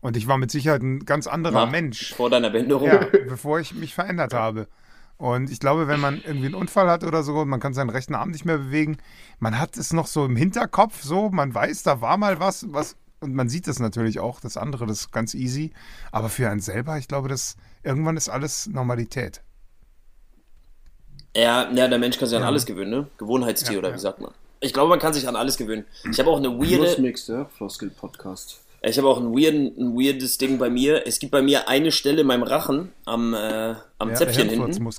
[0.00, 2.14] Und ich war mit Sicherheit ein ganz anderer Nach- Mensch.
[2.14, 2.88] Vor deiner Behinderung.
[2.88, 4.68] Ja, bevor ich mich verändert habe.
[5.16, 8.14] Und ich glaube, wenn man irgendwie einen Unfall hat oder so, man kann seinen rechten
[8.14, 8.98] Arm nicht mehr bewegen,
[9.40, 12.94] man hat es noch so im Hinterkopf, so, man weiß, da war mal was, was,
[13.18, 15.72] und man sieht es natürlich auch, das andere, das ist ganz easy.
[16.12, 19.42] Aber für einen selber, ich glaube, das irgendwann ist alles Normalität.
[21.38, 23.06] Ja, ja, der Mensch kann sich an alles gewöhnen, ne?
[23.16, 23.94] Gewohnheitstier Ja, oder ja.
[23.94, 24.32] wie sagt man?
[24.60, 25.84] Ich glaube, man kann sich an alles gewöhnen.
[26.10, 28.60] Ich habe auch eine weirde, Plusmix, der Floskel-Podcast.
[28.82, 31.06] ich habe auch ein, weirden, ein weirdes Ding bei mir.
[31.06, 34.58] Es gibt bei mir eine Stelle in meinem Rachen am, äh, am Ja, Zäpfchen der
[34.58, 34.90] hinten.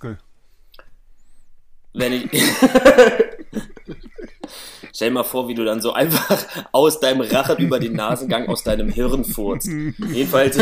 [1.93, 2.29] Wenn ich
[4.93, 8.47] Stell dir mal vor, wie du dann so einfach aus deinem Rachen über den Nasengang
[8.47, 9.67] aus deinem Hirn furzt.
[9.67, 10.57] Jedenfalls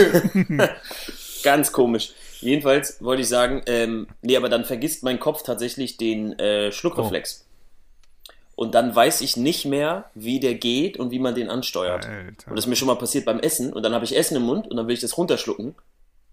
[1.44, 2.14] ganz komisch.
[2.42, 7.46] Jedenfalls wollte ich sagen, ähm, nee, aber dann vergisst mein Kopf tatsächlich den äh, Schluckreflex.
[8.56, 12.08] Und dann weiß ich nicht mehr, wie der geht und wie man den ansteuert.
[12.08, 12.50] Alter.
[12.50, 13.72] Und das ist mir schon mal passiert beim Essen.
[13.72, 15.76] Und dann habe ich Essen im Mund und dann will ich das runterschlucken.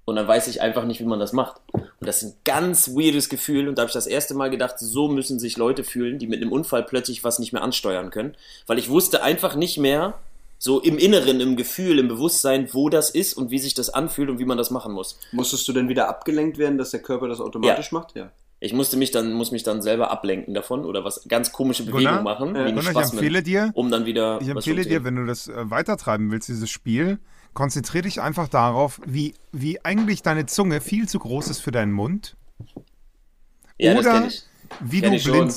[0.07, 1.61] Und dann weiß ich einfach nicht, wie man das macht.
[1.73, 3.69] Und das ist ein ganz weirdes Gefühl.
[3.69, 6.41] Und da habe ich das erste Mal gedacht, so müssen sich Leute fühlen, die mit
[6.41, 8.37] einem Unfall plötzlich was nicht mehr ansteuern können.
[8.67, 10.15] Weil ich wusste einfach nicht mehr,
[10.65, 14.31] so im Inneren, im Gefühl, im Bewusstsein, wo das ist und wie sich das anfühlt
[14.31, 15.19] und wie man das machen muss.
[15.31, 18.17] Musstest du denn wieder abgelenkt werden, dass der Körper das automatisch macht?
[18.17, 18.33] Ja.
[18.61, 22.23] Ich musste mich dann, muss mich dann selber ablenken davon oder was ganz komische Gunnar?
[22.23, 22.65] Bewegungen machen, Ja.
[22.65, 25.49] wie Gunnar, ich empfehle dir, um dann wieder ich was empfehle dir, wenn du das
[25.49, 27.19] äh, weitertreiben willst, dieses Spiel,
[27.53, 31.93] konzentrier dich einfach darauf, wie, wie eigentlich deine Zunge viel zu groß ist für deinen
[31.93, 32.39] Mund.
[33.77, 34.31] Ja, Oder
[34.81, 35.51] wie Kenn du ich schon.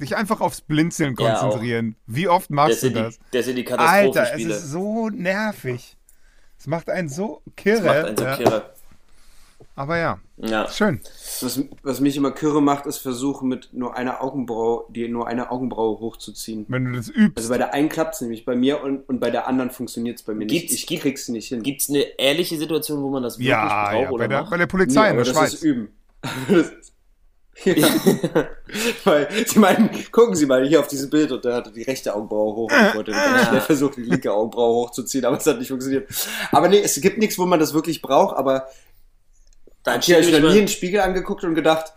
[0.00, 1.96] Dich einfach aufs Blinzeln Ja, konzentrieren.
[2.06, 3.18] wie oft Das machst du sind, das?
[3.18, 5.96] die, das sind die Alter, es ist so nervig.
[6.58, 7.82] Es macht einen so Das kirre.
[7.84, 8.36] macht einen so ja.
[8.36, 8.70] kirre.
[9.74, 10.68] Aber ja, Ja.
[10.68, 11.00] schön.
[11.40, 15.52] Was, was mich immer kürre macht, ist versuchen, mit nur einer Augenbraue, die nur eine
[15.52, 16.64] Augenbraue hochzuziehen.
[16.68, 17.38] Wenn du das übst.
[17.38, 20.16] Also bei der einen klappt es nämlich bei mir und, und bei der anderen funktioniert
[20.16, 20.90] es bei mir Gibt's- nicht.
[20.90, 21.62] Ich krieg's nicht hin.
[21.62, 24.40] Gibt es eine ehrliche Situation, wo man das wirklich ja, braucht ja oder bei, der,
[24.42, 24.50] macht?
[24.50, 25.54] bei der Nee, Polizei in aber der das Schweiz.
[25.54, 25.88] ist Üben.
[27.64, 27.86] Ja.
[29.04, 32.14] Weil sie meinen, gucken Sie mal hier auf dieses Bild und da hatte die rechte
[32.14, 35.58] Augenbraue hoch und ich wollte ganz schnell versuchen, die linke Augenbraue hochzuziehen, aber es hat
[35.58, 36.08] nicht funktioniert.
[36.52, 38.68] Aber nee, es gibt nichts, wo man das wirklich braucht, aber
[40.02, 41.92] hier habe ich noch nicht nie mal- in den Spiegel angeguckt und gedacht,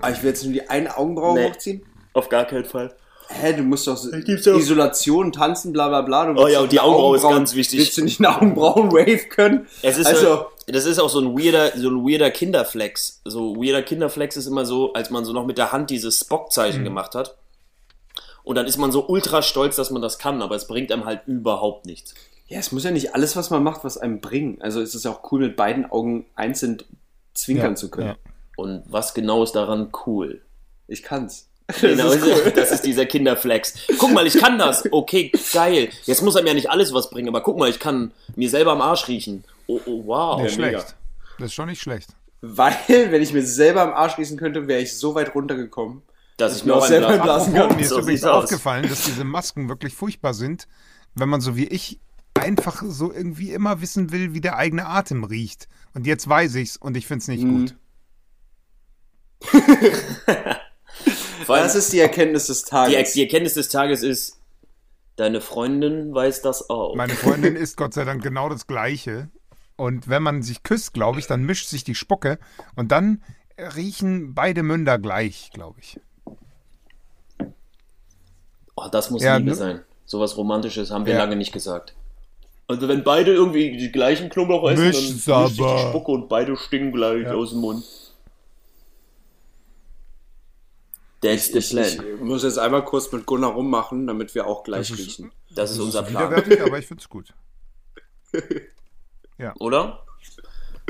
[0.00, 1.48] ah, ich will jetzt nur die eine Augenbraue Nee.
[1.50, 1.84] hochziehen.
[2.14, 2.94] Auf gar keinen Fall.
[3.28, 6.32] Hä, du musst doch Isolation, tanzen, bla bla bla.
[6.32, 7.78] Du Oh ja, und die Augenbraue ist ganz wichtig.
[7.80, 9.66] Willst du nicht eine Augenbrauen-Wave können?
[9.82, 13.20] Es ist also, so, das ist auch so ein weirder, so ein weirder Kinderflex.
[13.24, 16.80] So weirder Kinderflex ist immer so, als man so noch mit der Hand dieses Spock-Zeichen
[16.80, 16.84] Mhm.
[16.84, 17.36] gemacht hat.
[18.42, 21.04] Und dann ist man so ultra stolz, dass man das kann, aber es bringt einem
[21.06, 22.14] halt überhaupt nichts.
[22.46, 24.60] ja, es muss ja nicht alles, was man macht, was einem bringt.
[24.62, 26.82] Also es ist ja auch cool, mit beiden Augen einzeln
[27.32, 28.08] zwinkern Ja, zu können.
[28.08, 28.16] ja.
[28.56, 30.42] Und was genau ist daran cool?
[30.86, 31.48] Ich kann's.
[31.80, 32.52] Genau, Das ist cool.
[32.54, 33.74] das ist dieser Kinderflex.
[33.98, 34.84] Guck mal, ich kann das.
[34.92, 35.88] Okay, geil.
[36.04, 38.72] Jetzt muss einem ja nicht alles was bringen, aber guck mal, ich kann mir selber
[38.72, 39.44] am Arsch riechen.
[39.66, 40.42] Oh, oh wow.
[40.42, 40.80] Nicht mega.
[40.80, 40.96] schlecht.
[41.38, 42.10] Das ist schon nicht schlecht.
[42.40, 46.02] Weil, wenn ich mir selber am Arsch schließen könnte, wäre ich so weit runtergekommen.
[46.36, 47.76] Dass ich mir auch selber einen blasen Blasen kann.
[47.76, 50.66] Mir ist So übrigens aufgefallen, dass diese Masken wirklich furchtbar sind,
[51.14, 52.00] wenn man so wie ich
[52.34, 55.68] einfach so irgendwie immer wissen will, wie der eigene Atem riecht.
[55.94, 57.60] Und jetzt weiß ich's und ich find's nicht Mhm.
[57.60, 57.76] gut.
[61.46, 63.12] Vor allem, Das ist die Erkenntnis des die, Tages.
[63.12, 64.38] die Erkenntnis des Tages ist,
[65.16, 66.94] deine Freundin weiß das auch.
[66.96, 69.28] Meine Freundin ist Gott sei Dank genau das Gleiche.
[69.76, 72.38] Und wenn man sich küsst, glaube ich, dann mischt sich die Spucke
[72.76, 73.22] und dann
[73.58, 76.00] riechen beide Münder gleich, glaube ich.
[78.76, 79.56] Oh, das muss Ja, Liebe ne?
[79.56, 79.80] sein.
[80.04, 81.18] Sowas Romantisches haben wir Ja.
[81.20, 81.94] lange nicht gesagt.
[82.66, 85.88] Also wenn beide irgendwie die gleichen Knoblauch essen, Mischt's dann mischt sich die.
[85.88, 87.84] Spucke und beide stinken gleich aus dem Mund.
[91.20, 91.86] That's the plan.
[92.16, 95.32] ich muss jetzt einmal kurz mit Gunnar rummachen, damit wir auch gleich Das ist- riechen.
[95.54, 96.30] das ist unser Plan.
[96.30, 97.32] Widerwärtig, aber ich find's gut.
[99.58, 100.04] Oder?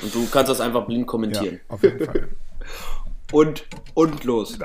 [0.02, 1.60] Und du kannst das einfach blind Ja, kommentieren.
[1.68, 2.28] auf jeden Fall.
[3.32, 4.58] Und, und los.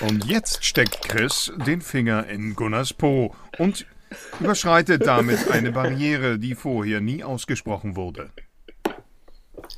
[0.00, 3.84] Und jetzt steckt Chris den Finger in Gunnars Po und
[4.40, 8.30] überschreitet damit eine Barriere, die vorher nie ausgesprochen wurde.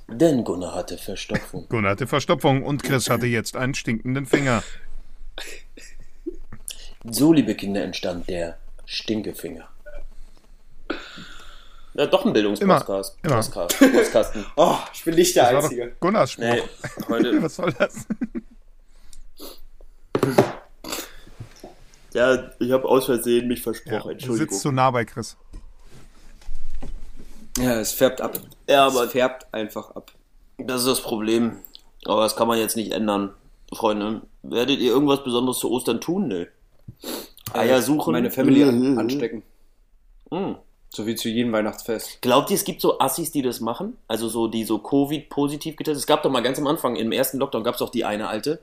[0.07, 1.66] Denn Gunnar hatte Verstopfung.
[1.68, 4.62] Gunnar hatte Verstopfung und Chris hatte jetzt einen stinkenden Finger.
[7.04, 9.68] So, liebe Kinder, entstand der Stinkefinger.
[11.94, 13.16] Ja, doch ein Bildungspodcast.
[13.22, 13.42] Immer, immer.
[13.42, 13.78] Podcast.
[13.78, 14.46] Podcasten.
[14.56, 15.96] Oh, ich bin nicht der Das war doch Einzige.
[16.00, 16.44] Gunnars Spruch.
[16.44, 16.62] Nee,
[17.08, 17.42] heute.
[17.42, 18.06] Was soll das?
[22.14, 24.16] Ja, ich habe aus Versehen mich versprochen.
[24.18, 25.37] Du sitzt zu nah bei Chris.
[27.58, 28.40] Ja, es färbt ab.
[28.68, 30.11] Ja, aber es färbt einfach ab.
[30.56, 31.58] Das ist das Problem.
[32.06, 33.34] Aber das kann man jetzt nicht ändern.
[33.72, 36.28] Freunde, werdet ihr irgendwas Besonderes zu Ostern tun?
[36.28, 36.46] Nö.
[37.52, 38.12] Eier suchen?
[38.12, 38.98] Meine Family an, Mhm.
[38.98, 39.42] anstecken.
[40.30, 40.56] Mhm.
[40.90, 42.22] So wie zu jedem Weihnachtsfest.
[42.22, 43.96] Glaubt ihr, es gibt so Assis, die das machen?
[44.08, 47.38] Also so, die so Covid-positiv getestet Es gab doch mal ganz am Anfang, im ersten
[47.38, 48.58] Lockdown gab es doch die eine alte,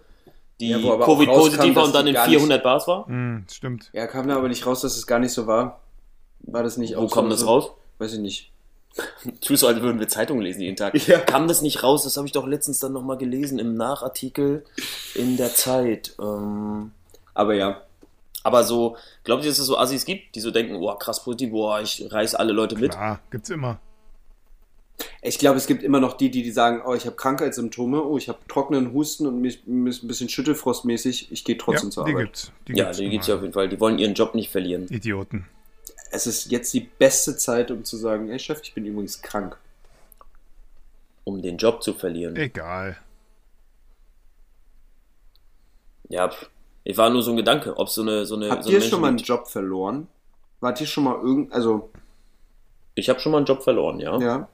[0.59, 3.05] die Ja, wo Covid-positiv war und dann in gar 400 Bars war.
[3.07, 3.89] Hm, stimmt.
[3.93, 5.81] Ja, kam da aber nicht raus, dass es gar nicht so war.
[6.39, 7.71] War das nicht Wo auch kam so, das so- raus?
[7.99, 8.51] Weiß ich nicht.
[9.41, 10.95] Tust so, als würden wir Zeitungen lesen jeden Tag.
[11.07, 11.19] Ja.
[11.19, 12.03] Kam das nicht raus?
[12.03, 14.63] Das habe ich doch letztens dann nochmal gelesen im Nachartikel
[15.15, 16.15] in der Zeit.
[16.19, 16.91] Ähm,
[17.33, 17.81] Aber ja.
[18.45, 21.49] Aber so, glaubt ihr, dass es so Assis gibt, die so denken, boah, krass positiv,
[21.49, 22.91] boah, ich reiß alle Leute mit?
[22.91, 23.79] Klar, gibt's immer.
[25.23, 28.19] Ich glaube, es gibt immer noch die, die, die sagen, oh, ich habe Krankheitssymptome, oh,
[28.19, 32.05] ich habe trockenen Husten und mich, mich ein bisschen schüttelfrostmäßig, ich gehe Ja, trotzdem zur
[32.05, 32.25] die Arbeit.
[32.27, 32.51] gibt's.
[32.67, 33.39] Die Ja, die gibt's ja immer.
[33.39, 33.67] auf jeden Fall.
[33.67, 34.87] Die wollen ihren Job nicht verlieren.
[34.89, 35.47] Idioten.
[36.11, 39.57] Es ist jetzt die beste Zeit, um zu sagen, ey Chef, ich bin übrigens krank.
[41.23, 42.35] Um den Job zu verlieren.
[42.35, 42.95] Egal.
[46.09, 46.47] Ja, pff.
[46.85, 49.01] Ich war nur so ein Gedanke, ob so eine, so eine, Habt so ihr schon
[49.01, 50.07] mal einen Job verloren?
[50.61, 51.89] Wart ihr schon mal irgend, also,
[52.93, 54.17] Ich habe schon mal einen Job verloren, ja.
[54.19, 54.47] ja.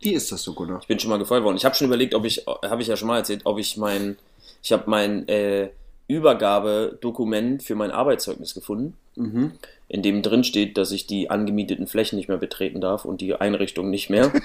[0.00, 0.78] Wie ist das so, Gunnar?
[0.80, 1.56] Ich bin schon mal gefeuert worden.
[1.56, 4.16] Ich habe schon überlegt, ob ich, habe ich ja schon mal erzählt, ob ich mein,
[4.62, 5.70] ich habe mein äh,
[6.08, 9.52] Übergabedokument für mein Arbeitszeugnis gefunden, Mhm.
[9.88, 13.34] in dem drin steht, dass ich die angemieteten Flächen nicht mehr betreten darf und die
[13.34, 14.32] Einrichtung nicht mehr.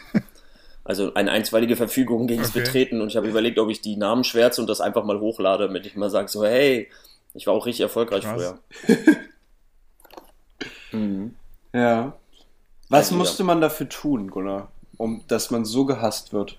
[0.86, 2.60] Also eine einstweilige Verfügung gegen das Okay.
[2.62, 5.65] Betreten und ich habe überlegt, ob ich die Namen schwärze und das einfach mal hochlade,
[5.67, 6.89] damit ich mal sage, so hey,
[7.34, 8.54] ich war auch richtig erfolgreich Krass.
[8.88, 8.95] früher.
[11.74, 12.13] Ja.
[12.89, 13.48] Was Also, musste ja.
[13.48, 16.58] man dafür tun, Gunnar, um dass man so gehasst wird?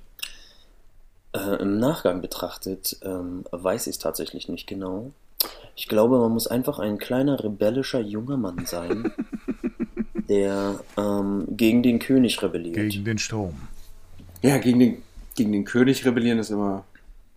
[1.32, 5.12] Äh, Im Nachgang betrachtet ähm, weiß ich es tatsächlich nicht genau.
[5.74, 9.12] Ich glaube, man muss einfach ein kleiner rebellischer junger Mann sein,
[10.28, 12.74] der ähm, gegen den König rebelliert.
[12.76, 13.54] Gegen den Strom.
[14.46, 15.02] Ja, gegen den,
[15.34, 16.84] gegen den König rebellieren ist immer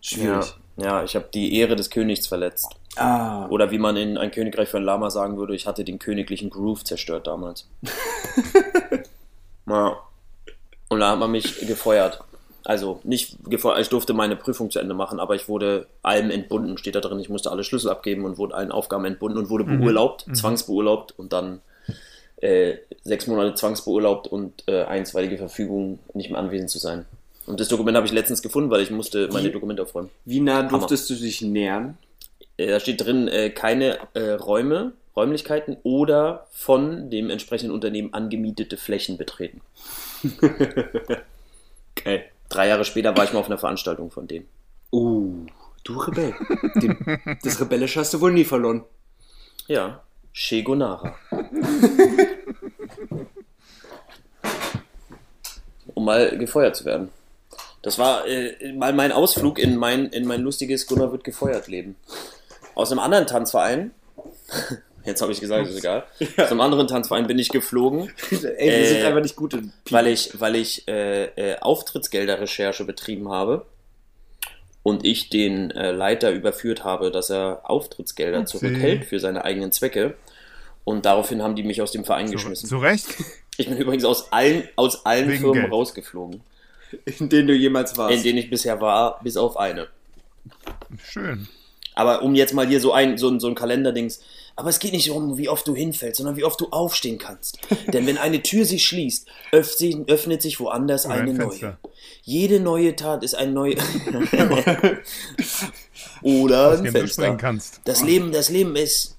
[0.00, 0.54] schwierig.
[0.76, 2.68] ja, ich habe die Ehre des Königs verletzt.
[2.96, 3.48] Ah.
[3.48, 6.50] Oder wie man in ein Königreich für ein Lama sagen würde, ich hatte den königlichen
[6.50, 7.68] Groove zerstört damals.
[9.66, 9.96] ja.
[10.88, 12.22] Und da hat man mich gefeuert.
[12.64, 16.78] Also nicht gefeuert, ich durfte meine Prüfung zu Ende machen, aber ich wurde allem entbunden,
[16.78, 17.18] steht da drin.
[17.18, 21.32] Ich musste alle Schlüssel abgeben und wurde allen Aufgaben entbunden und wurde beurlaubt, zwangsbeurlaubt und
[21.32, 21.60] dann
[22.40, 27.06] äh, sechs Monate zwangsbeurlaubt und äh, einstweilige Verfügung, nicht mehr anwesend zu sein.
[27.46, 29.52] Und das Dokument habe ich letztens gefunden, weil ich musste meine Wie?
[29.52, 30.10] Dokumente aufräumen.
[30.24, 31.98] Wie nah durftest du dich nähern?
[32.56, 38.76] Äh, Da steht drin, äh, keine äh, Räume, Räumlichkeiten oder von dem entsprechenden Unternehmen angemietete
[38.76, 39.60] Flächen betreten.
[41.98, 42.22] Okay.
[42.48, 44.46] Drei Jahre später war ich mal auf einer Veranstaltung von denen.
[44.90, 45.44] Uh,
[45.84, 46.34] du Rebell.
[46.76, 46.96] Den,
[47.42, 48.84] das Rebellische hast du wohl nie verloren.
[49.66, 51.14] Ja, Shegonara.
[55.94, 57.10] um mal gefeuert zu werden.
[57.82, 61.96] Das war äh, mal mein Ausflug in mein, in mein lustiges Gunnar wird gefeuert Leben.
[62.74, 63.92] Aus einem anderen Tanzverein,
[65.04, 66.04] jetzt habe ich gesagt, ist egal,
[66.36, 69.72] aus einem anderen Tanzverein bin ich geflogen, Ey, wir Äh, sind einfach nicht gut in
[69.90, 73.66] weil ich, weil ich äh, äh, Auftrittsgelderrecherche betrieben habe
[74.82, 78.46] und ich den äh, Leiter überführt habe, dass er Auftrittsgelder Okay.
[78.46, 80.14] zurückhält für seine eigenen Zwecke.
[80.84, 82.68] Und daraufhin haben die mich aus dem Verein geschmissen.
[82.68, 83.06] Zu Recht?
[83.58, 85.72] Ich bin übrigens aus allen, aus allen Wegen Firmen Geld.
[85.72, 86.40] rausgeflogen,
[87.04, 88.16] in denen du jemals warst.
[88.16, 89.88] in denen ich bisher war, bis auf eine.
[91.02, 91.46] Schön.
[91.94, 94.22] Aber um jetzt mal hier so ein, so ein, so ein Kalenderdings.
[94.60, 97.58] Aber es geht nicht darum, wie oft du hinfällst, sondern wie oft du aufstehen kannst.
[97.94, 101.78] Denn wenn eine Tür sich schließt, öffnet sich woanders ein eine neue.
[102.22, 103.82] Jede neue Tat ist ein neues.
[106.22, 107.38] Oder ein Fenster.
[107.84, 109.16] Das Leben, das Leben ist.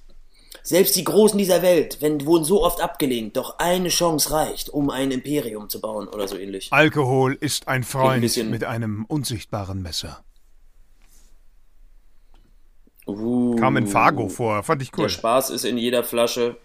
[0.64, 4.90] Selbst die Großen dieser Welt wenn, wurden so oft abgelehnt, doch eine Chance reicht, um
[4.90, 6.68] ein Imperium zu bauen oder so ähnlich.
[6.70, 10.22] Alkohol ist ein Ein Freund bisschen- mit einem unsichtbaren Messer.
[13.06, 15.04] Uh, Kam in Fargo vor, fand ich cool.
[15.04, 16.56] Der Spaß ist in jeder Flasche.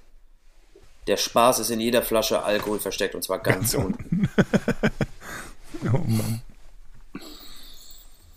[1.07, 4.29] Der Spaß ist in jeder Flasche Alkohol versteckt und zwar ganz unten.
[5.83, 6.41] Oh Mann.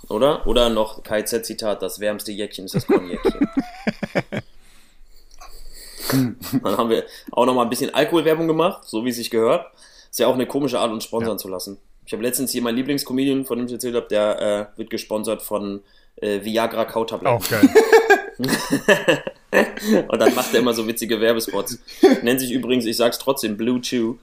[0.08, 0.46] Oder?
[0.46, 3.48] Oder noch KZ-Zitat: Das wärmste Jäckchen ist das Kornjäckchen.
[6.62, 9.66] Dann haben wir auch noch mal ein bisschen Alkoholwerbung gemacht, so wie es sich gehört.
[10.10, 11.38] Ist ja auch eine komische Art, uns sponsern Ja.
[11.38, 11.78] zu lassen.
[12.10, 15.42] Ich habe letztens hier meinen Lieblingscomedian, von dem ich erzählt habe, der äh, wird gesponsert
[15.42, 15.80] von
[16.16, 17.36] äh, Viagra Kautabletten.
[17.36, 17.70] Auch geil.
[20.08, 21.78] Und dann macht er immer so witzige Werbespots.
[22.22, 24.16] Nennt sich übrigens, ich sag's trotzdem, Blue Chew,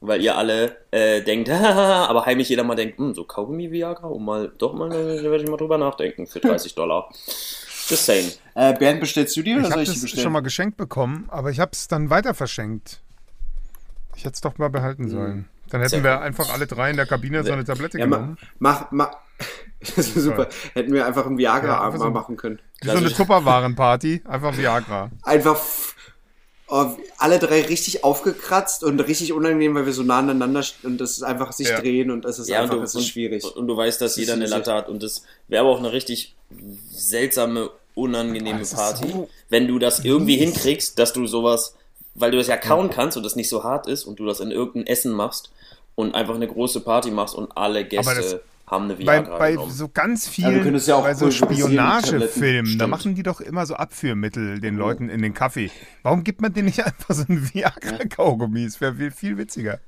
[0.00, 4.24] weil ihr alle äh, denkt, aber heimlich jeder mal denkt, hm, so Kaugummi Viagra, um
[4.24, 4.96] mal, doch mal, da
[5.28, 7.10] werde ich mal drüber nachdenken für 30 Dollar.
[7.88, 8.30] Just saying.
[8.54, 10.22] Äh, Bernd, bestellst du dir oder Ich soll habe ich die das bestellen?
[10.22, 13.00] schon mal geschenkt bekommen, aber ich habe es dann weiter verschenkt.
[14.14, 15.48] Ich hätte es doch mal behalten sollen.
[15.72, 16.22] Dann hätten Sehr wir gut.
[16.22, 18.36] einfach alle drei in der Kabine so eine Tablette ja, genommen.
[18.58, 19.10] mach, mach.
[19.80, 20.46] Das ist super.
[20.74, 22.60] Hätten wir einfach einen Ja, Viagra-Abend einfach mal so- machen können.
[22.82, 23.12] Wie so eine.
[23.12, 25.10] Tupperwaren-Party, einfach Viagra.
[25.24, 25.58] Einfach
[26.68, 26.86] oh,
[27.18, 31.22] alle drei richtig aufgekratzt und richtig unangenehm, weil wir so nah aneinander und das ist
[31.24, 31.80] einfach sich Ja.
[31.80, 33.42] drehen und es ist Ja, einfach, und du, es ist schwierig.
[33.44, 34.46] Und, und du weißt, dass Das jeder eine.
[34.46, 36.36] Latte hat und das wäre aber auch eine richtig
[36.90, 41.76] seltsame, unangenehme Das Party, so wenn du das irgendwie hinkriegst, dass du sowas,
[42.14, 44.40] weil du das ja kauen kannst und das nicht so hart ist und du das
[44.40, 45.50] in irgendein Essen machst
[45.94, 49.70] und einfach eine große Party machst und alle Gäste haben eine Bei, Viagra bei genommen.
[49.70, 53.74] so ganz Ja, vielen, ja auch bei so Spionagefilmen, da machen die doch immer so
[53.74, 55.70] Abführmittel den Leuten in den Kaffee.
[56.02, 58.64] Warum gibt man denen nicht einfach so ein Viagra-Kaugummi?
[58.64, 59.78] Das wäre viel, viel witziger.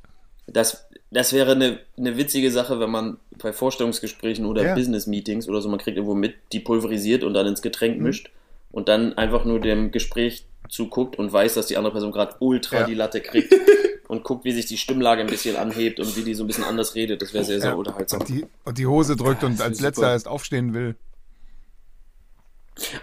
[0.46, 4.74] Das, das wäre eine, eine witzige Sache, wenn man bei Vorstellungsgesprächen oder Ja.
[4.74, 8.02] Business-Meetings oder so, man kriegt irgendwo mit, die pulverisiert und dann ins Getränk Mhm.
[8.04, 8.30] mischt
[8.74, 12.80] und dann einfach nur dem Gespräch zuguckt und weiß, dass die andere Person gerade ultra
[12.80, 12.86] Ja.
[12.86, 13.55] die Latte kriegt
[14.09, 16.64] und guckt, wie sich die Stimmlage ein bisschen anhebt und wie die so ein bisschen
[16.64, 17.22] anders redet.
[17.22, 17.76] Das wäre sehr, sehr Ja.
[17.76, 18.20] unterhaltsam.
[18.20, 20.96] Und die, und die Hose drückt Ja, und als letzter erst aufstehen will.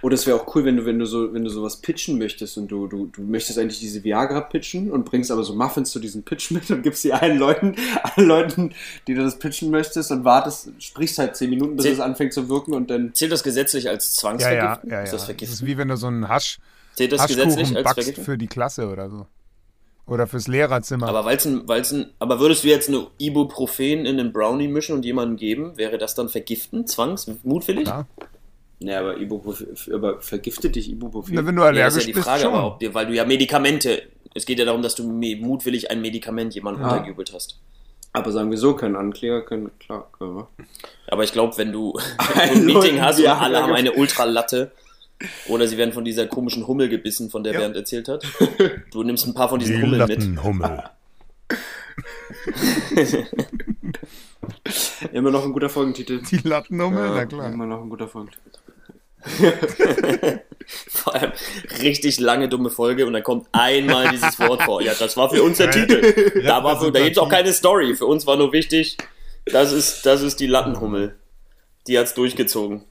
[0.01, 2.57] Oh, das wäre auch cool, wenn du, wenn du so, wenn du sowas pitchen möchtest
[2.57, 5.99] und du, du, du möchtest eigentlich diese Viagra pitchen und bringst aber so Muffins zu
[5.99, 8.73] diesem Pitch mit und gibst sie allen Leuten, allen Leuten,
[9.07, 12.33] die du das pitchen möchtest und wartest, sprichst halt zehn Minuten, bis Zäh- es anfängt
[12.33, 13.13] zu wirken und dann.
[13.13, 14.89] Zählt das gesetzlich als Ja, Zwangsvergiften?
[14.89, 14.99] ja, ja.
[14.99, 15.03] ja.
[15.05, 16.59] Ist das Das ist wie wenn du so einen Hasch,
[16.95, 18.23] Zählt das gesetzlich als backst Vergiften?
[18.25, 19.25] für die Klasse oder so.
[20.05, 21.07] Oder fürs Lehrerzimmer.
[21.07, 24.95] Aber weil's ein, weil's ein, aber würdest du jetzt eine Ibuprofen in einen Brownie mischen
[24.95, 26.85] und jemandem geben, wäre das dann vergiften?
[26.87, 27.31] Zwangs?
[27.43, 27.87] Mutwillig?
[27.87, 28.05] Ja.
[28.83, 31.35] Ja, aber Ibuprofen, aber vergiftet dich Ibuprofen?
[31.35, 32.53] Na, wenn du Ja, allergisch ist ja die bist, Frage, schon.
[32.53, 34.03] aber ob dir, weil du ja Medikamente
[34.33, 36.89] Es geht ja darum, dass du mutwillig ein Medikament jemandem Ja.
[36.91, 37.59] untergejubelt hast.
[38.13, 40.47] Aber sagen wir so, können Ankläger, können, klar, können wir.
[41.07, 41.97] Aber ich glaube, wenn du
[42.35, 43.75] ein Meeting hast und ja, alle ja, haben ja.
[43.75, 44.71] eine Ultralatte
[45.47, 47.59] oder sie werden von dieser komischen Hummel gebissen, von der Ja.
[47.59, 48.23] Bernd erzählt hat.
[48.91, 50.17] Du nimmst ein paar von diesen Die Hummeln mit.
[50.19, 50.83] Lattenhummel.
[55.11, 56.21] Immer noch ein guter Folgentitel.
[56.21, 57.51] Die Lattenhummel, Ja, na klar.
[57.53, 58.49] Immer noch ein guter Folgentitel.
[60.87, 61.31] Vor allem
[61.81, 64.81] richtig lange dumme Folge und dann kommt einmal dieses Wort vor.
[64.81, 66.43] Ja, das war für uns der Titel.
[66.43, 67.95] Da, war für, da der gibt's auch keine Story.
[67.95, 68.97] Für uns war nur wichtig,
[69.45, 71.15] das ist, das ist die Lattenhummel.
[71.87, 72.83] Die hat's durchgezogen.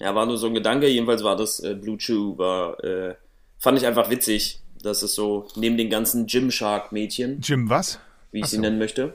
[0.00, 0.88] Ja, war nur so ein Gedanke.
[0.88, 3.14] Jedenfalls war das äh, Blue Chew, war, äh,
[3.58, 4.60] fand ich einfach witzig.
[4.82, 7.98] Das ist so, neben den ganzen Gymshark-Mädchen, Jim, was?
[8.32, 9.14] wie ich sie nennen möchte.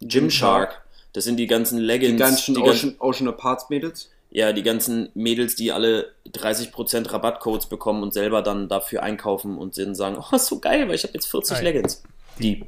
[0.00, 0.82] Gymshark.
[1.12, 2.12] Das sind die ganzen Leggings.
[2.12, 4.10] Die ganzen die Ocean, Ocean Aparts Mädels.
[4.36, 9.78] Ja, die ganzen Mädels, die alle 30% Rabattcodes bekommen und selber dann dafür einkaufen und
[9.78, 11.64] dann sagen, oh, ist so geil, weil ich habe jetzt 40 Geil.
[11.64, 12.02] Leggings.
[12.40, 12.64] Die.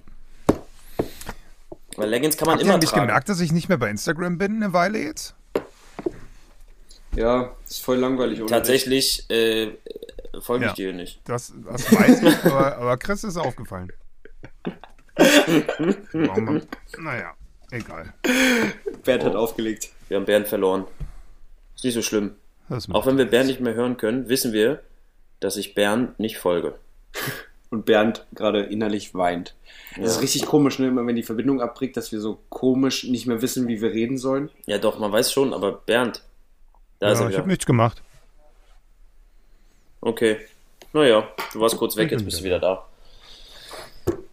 [1.97, 3.09] Weil Leggings kann man Habt ihr immer eigentlich tragen.
[3.09, 5.35] gemerkt, dass ich nicht mehr bei Instagram bin eine Weile jetzt?
[7.17, 8.41] Ja, ist voll langweilig.
[8.41, 9.73] ohne Tatsächlich äh,
[10.41, 10.75] folge ich Ja.
[10.75, 11.21] dir nicht.
[11.25, 13.91] Das, das weiß ich, aber, aber Chris ist aufgefallen.
[16.13, 16.63] Warum?
[16.99, 17.33] Naja,
[17.73, 18.13] egal.
[19.05, 19.27] Bert Oh.
[19.27, 19.89] hat aufgelegt.
[20.09, 20.85] Wir haben Bernd verloren.
[21.77, 22.35] Ist nicht so schlimm.
[22.93, 24.81] Auch wenn wir Bernd nicht mehr hören können, wissen wir,
[25.41, 26.75] dass ich Bernd nicht folge.
[27.71, 29.55] Und Bernd gerade innerlich weint.
[29.97, 30.21] Das ist Ja.
[30.21, 30.87] richtig komisch, ne?
[30.89, 34.19] Immer wenn die Verbindung abbricht, dass wir so komisch nicht mehr wissen, wie wir reden
[34.19, 34.51] sollen.
[34.67, 36.23] Ja, doch, man weiß schon, aber Bernd,
[37.01, 38.03] da ist er ja, ich habe nichts gemacht.
[40.01, 40.37] Okay.
[40.93, 42.87] Naja, du warst kurz weg, jetzt bist du wieder da.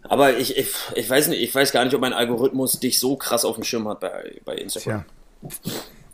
[0.03, 3.15] Aber ich, ich, ich weiß nicht, ich weiß gar nicht, ob mein Algorithmus dich so
[3.15, 5.05] krass auf dem Schirm hat bei, bei Instagram.
[5.41, 5.49] Tja.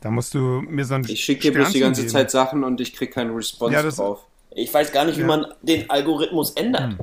[0.01, 2.11] Da musst du mir so ein Ich schicke dir bloß die ganze geben.
[2.11, 4.25] Zeit Sachen und ich krieg keinen Response Ja, das- drauf.
[4.51, 5.27] Ich weiß gar nicht, wie Ja.
[5.27, 6.95] man den Algorithmus ändert.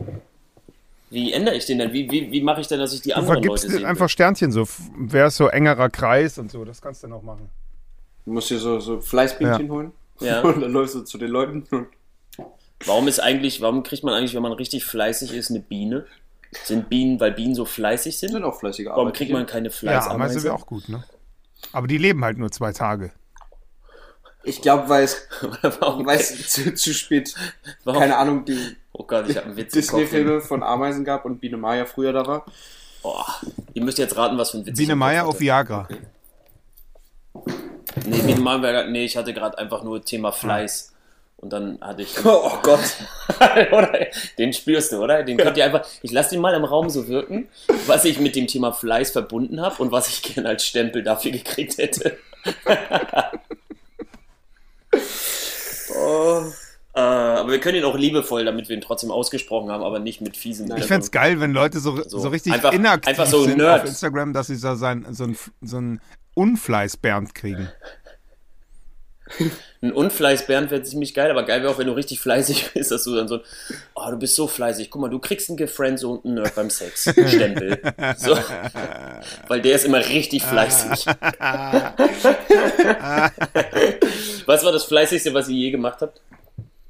[1.10, 1.92] Wie ändere ich den denn?
[1.92, 4.50] Wie, wie, wie mache ich denn, dass ich die Du anderen Leute dir einfach Sternchen
[4.50, 4.66] so.
[4.98, 7.48] Wer ist so engerer Kreis und so, das kannst du noch machen.
[8.24, 9.92] Du musst dir so, so Fleißbienchen holen.
[10.18, 10.40] Ja.
[10.42, 11.64] Und dann läufst du zu den Leuten
[12.84, 16.06] Warum ist eigentlich, warum kriegt man eigentlich, wenn man richtig fleißig ist, eine Biene?
[16.64, 18.42] Sind Bienen, weil Bienen so fleißig sind sind?
[18.44, 19.16] auch fleißige Warum Arbeiter.
[19.18, 20.10] kriegt man keine Ja, Fleißameise?
[20.14, 21.04] Ameise wäre auch gut, ne?
[21.72, 23.12] Aber die leben halt nur zwei Tage.
[24.44, 25.28] Ich glaube, weil es,
[26.50, 27.34] zu, zu spät,
[27.84, 29.72] warum, keine Ahnung, die Oh Gott, ich habe einen Witz.
[29.74, 32.46] Disney-Filme von Ameisen gab und Biene Maya früher da war.
[33.02, 33.22] Oh,
[33.74, 35.24] ihr müsst jetzt raten, was für ein Witz Biene hatte.
[35.26, 35.86] auf Viagra.
[38.06, 40.94] Nee, Biene Meier, nee, ich hatte gerade einfach nur Thema Fleiß.
[41.46, 42.12] Und dann hatte ich.
[42.24, 42.80] Oh, Gott.
[43.70, 43.92] oder?
[44.36, 45.22] Den spürst du, oder?
[45.22, 45.86] Den könnt ihr einfach.
[46.02, 47.46] Ich lasse den mal im Raum so wirken,
[47.86, 51.30] was ich mit dem Thema Fleiß verbunden habe und was ich gerne als Stempel dafür
[51.30, 52.18] gekriegt hätte.
[55.94, 56.42] oh.
[56.94, 60.20] Äh, aber wir können ihn auch liebevoll, damit wir ihn trotzdem ausgesprochen haben, aber nicht
[60.20, 63.44] mit fiesem Ich fände geil, wenn Leute so, so, So, richtig einfach- inaktiv einfach so
[63.44, 63.82] sind Nerds.
[63.84, 66.00] auf Instagram, dass sie so, sein, so ein, so ein
[66.34, 67.70] Unfleiß-Bernd kriegen.
[69.82, 72.90] Ein Unfleiß Bernd wäre ziemlich geil, aber geil wäre auch, wenn du richtig fleißig bist,
[72.90, 73.40] dass du dann so,
[73.94, 77.80] oh, du bist so fleißig, guck mal, du kriegst einen gefriendzonten Nerd beim Sex, Stempel.
[78.16, 78.38] So.
[79.48, 81.06] Weil der ist immer richtig fleißig.
[84.46, 86.20] was war das Fleißigste, was ihr je gemacht habt?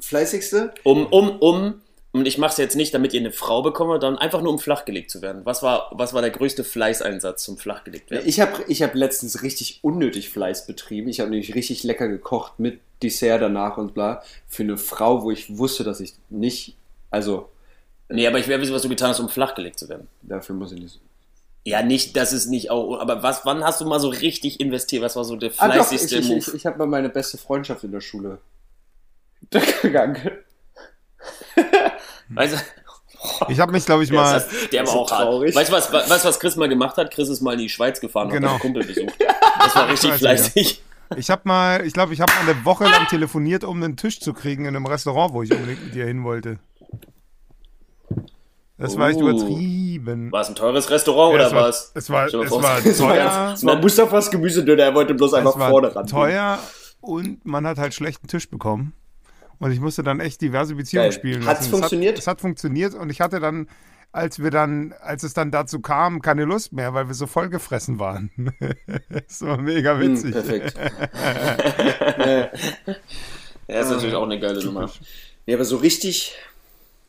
[0.01, 0.73] Fleißigste?
[0.85, 1.83] Um, um, um,
[2.19, 4.59] und ich mache es jetzt nicht, damit ihr eine Frau bekommt, sondern einfach nur um
[4.59, 5.43] flachgelegt zu werden.
[5.45, 8.27] Was war, was war der größte Fleißeinsatz zum flachgelegt werden?
[8.29, 11.09] Ich habe ich hab letztens richtig unnötig Fleiß betrieben.
[11.09, 14.23] Ich habe nämlich richtig lecker gekocht mit Dessert danach und bla.
[14.49, 16.77] Für eine Frau, wo ich wusste, dass ich nicht,
[17.11, 17.49] also
[18.09, 20.07] Nee, aber ich will wissen, was du getan hast, um flachgelegt zu werden.
[20.23, 21.01] dafür muss ich nicht.
[21.65, 25.03] Ja, nicht, dass es nicht auch, aber was, wann hast du mal so richtig investiert?
[25.03, 26.39] Was war so der Ah, doch, ich fleißigste ich, Move?
[26.39, 28.39] ich, ich habe mal meine beste Freundschaft in der Schule
[29.83, 30.17] gegangen.
[32.37, 32.59] Weißt du,
[33.49, 34.35] Ich habe mich, glaube ich, der, mal.
[34.35, 35.23] das, der war so auch hart.
[35.23, 35.55] traurig.
[35.57, 37.11] Weißt du, was, weißt, du, was Chris mal gemacht hat?
[37.13, 38.49] Chris ist mal in die Schweiz gefahren und Genau.
[38.49, 39.15] hat einen Kumpel besucht.
[39.59, 40.17] Das war richtig ja.
[40.19, 40.83] fleißig.
[41.17, 44.21] Ich habe mal, ich glaube, ich habe mal eine Woche lang telefoniert, um einen Tisch
[44.21, 46.59] zu kriegen in einem Restaurant, wo ich unbedingt mit dir hin wollte.
[48.79, 49.29] Das war echt Uh.
[49.31, 50.31] übertrieben.
[50.31, 51.93] War es ein teures Restaurant Ja, oder war, was?
[51.95, 52.43] es war, es war
[52.85, 53.53] es war teuer.
[53.55, 56.07] Es war Mustafas Gemüsedöner, er wollte bloß einfach Es war vorne ran.
[56.07, 56.59] teuer
[57.01, 58.93] und man hat halt schlechten Tisch bekommen.
[59.59, 61.19] Und ich musste dann echt diverse Beziehungen Geil.
[61.19, 61.47] spielen.
[61.47, 61.71] Hat's lassen.
[61.71, 62.19] funktioniert?
[62.19, 63.69] Es hat, es hat funktioniert und ich hatte dann,
[64.13, 67.99] als wir dann, als es dann dazu kam, keine Lust mehr, weil wir so vollgefressen
[67.99, 68.31] waren.
[69.09, 70.33] das war mega Hm, witzig.
[70.33, 70.75] perfekt.
[73.69, 74.91] Ja, ist natürlich auch eine geile Nummer.
[75.47, 76.35] Nee, aber so richtig.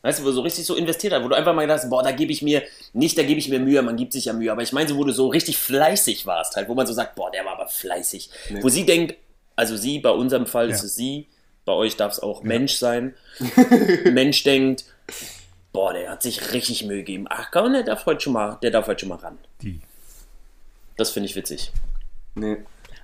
[0.02, 1.90] Weißt du, wo du so richtig so investiert hast, wo du einfach mal gedacht hast,
[1.90, 4.32] boah, da gebe ich mir, nicht da gebe ich mir Mühe, man gibt sich ja
[4.32, 6.92] Mühe, aber ich meine so, wo du so richtig fleißig warst, halt, wo man so
[6.92, 8.30] sagt, boah, der war aber fleißig.
[8.60, 9.16] Wo sie denkt,
[9.56, 10.84] also sie, bei unserem Fall ist Ja.
[10.86, 11.26] es sie,
[11.68, 13.14] bei euch darf es auch Mensch sein.
[14.10, 14.86] Mensch denkt,
[15.70, 17.26] boah, der hat sich richtig Mühe gegeben.
[17.28, 19.36] Ach komm, der darf heute schon mal, der darf heute schon mal ran.
[19.60, 19.78] Die.
[20.96, 21.70] Das finde ich witzig.
[22.34, 22.56] Nee.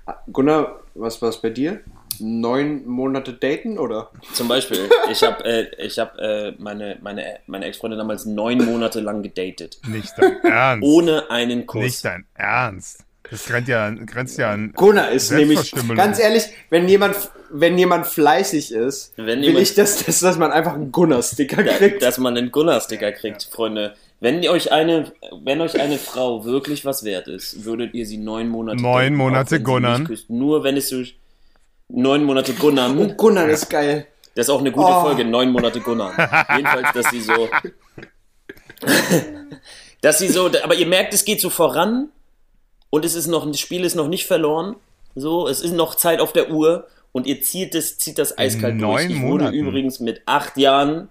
[0.06, 1.80] Ah, Gunnar, was war es bei dir?
[2.20, 4.10] Neun Monate daten oder?
[4.32, 9.00] Zum Beispiel, ich habe äh, ich hab, äh, meine, meine, meine Ex-Freundin damals neun Monate
[9.00, 9.78] lang gedatet.
[9.86, 10.88] Nicht dein Ernst.
[10.88, 11.82] Ohne einen Kuss.
[11.82, 13.04] Nicht dein Ernst.
[13.30, 14.72] Das grenzt ja, grenzt ja an.
[14.76, 17.16] Gunnar ist nämlich, ganz ehrlich, wenn jemand,
[17.50, 21.64] wenn jemand fleißig ist, Wenn will jemand- ich, dass, dass, dass man einfach einen Gunnar-Sticker
[21.64, 22.02] kriegt.
[22.02, 23.94] dass man einen Gunnar-Sticker kriegt, Freunde.
[24.20, 25.12] Wenn euch eine,
[25.42, 29.14] wenn euch eine Frau wirklich was wert ist, würdet ihr sie neun Monate Neun daten,
[29.16, 30.04] Monate Gunnern.
[30.06, 30.28] küsst.
[30.30, 31.02] Nur wenn es so
[31.88, 32.96] neun Monate Gunnern.
[32.98, 34.06] Und Gunnar ist geil.
[34.34, 35.02] Das ist auch eine gute Oh.
[35.02, 36.12] Folge, neun Monate Gunnern.
[36.56, 37.48] Jedenfalls, dass sie so.
[40.00, 40.50] dass sie so.
[40.62, 42.08] Aber ihr merkt, es geht so voran
[42.94, 44.76] und es ist noch, das Spiel ist noch nicht verloren.
[45.16, 48.76] So, es ist noch Zeit auf der Uhr und ihr zieht das, zieht das eiskalt
[48.76, 49.04] neun durch.
[49.10, 49.56] Ich wurde Monaten.
[49.56, 51.08] übrigens mit acht Jahren,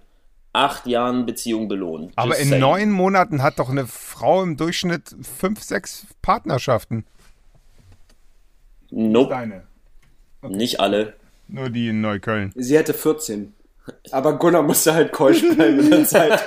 [0.52, 2.12] acht Jahren Beziehung belohnt.
[2.16, 2.60] Aber Just in saying.
[2.60, 7.04] neun Monaten hat doch eine Frau im Durchschnitt fünf, sechs Partnerschaften.
[8.90, 9.64] Nope, Deine.
[10.42, 11.14] nicht alle.
[11.48, 12.52] Nur die in Neukölln.
[12.54, 13.52] Sie hatte 14.
[14.10, 16.42] Aber Gunnar musste halt keusch bleiben in der Zeit.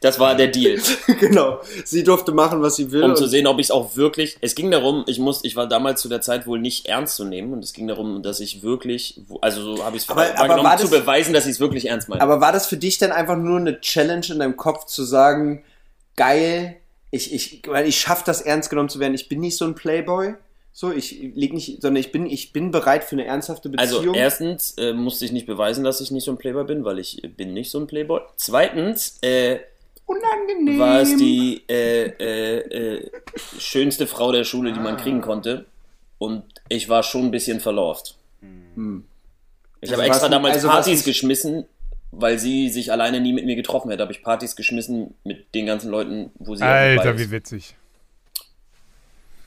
[0.00, 0.80] Das war der Deal.
[1.20, 1.60] genau.
[1.84, 3.04] Sie durfte machen, was sie will.
[3.04, 4.36] um zu sehen, ob ich es auch wirklich.
[4.40, 7.24] Es ging darum, ich muss, ich war damals zu der Zeit wohl nicht ernst zu
[7.24, 10.90] nehmen und es ging darum, dass ich wirklich, also so habe ich es wahrgenommen, zu
[10.90, 12.22] beweisen, dass ich es wirklich ernst meine.
[12.22, 15.62] Aber war das für dich dann einfach nur eine Challenge in deinem Kopf zu sagen,
[16.16, 16.76] geil,
[17.10, 19.74] ich, ich, weil ich schaff das ernst genommen zu werden, ich bin nicht so ein
[19.74, 20.34] Playboy,
[20.72, 24.14] so, ich leg nicht, sondern ich bin, ich bin bereit für eine ernsthafte also Beziehung.
[24.14, 27.24] erstens äh, musste ich nicht beweisen, dass ich nicht so ein Playboy bin, weil ich
[27.24, 28.20] äh, bin nicht so ein Playboy.
[28.36, 29.58] Zweitens äh,
[30.06, 30.78] Unangenehm.
[30.78, 32.58] war es die äh, äh,
[32.96, 33.10] äh,
[33.58, 35.00] schönste Frau der Schule, die man Ah.
[35.00, 35.66] kriegen konnte.
[36.18, 38.16] Und ich war schon ein bisschen verlauft.
[38.42, 41.64] Ich Also habe extra damals also was Partys geschmissen,
[42.10, 44.02] weil sie sich alleine nie mit mir getroffen hätte.
[44.02, 47.76] Habe ich Partys geschmissen mit den ganzen Leuten, wo sie Alter, wie witzig.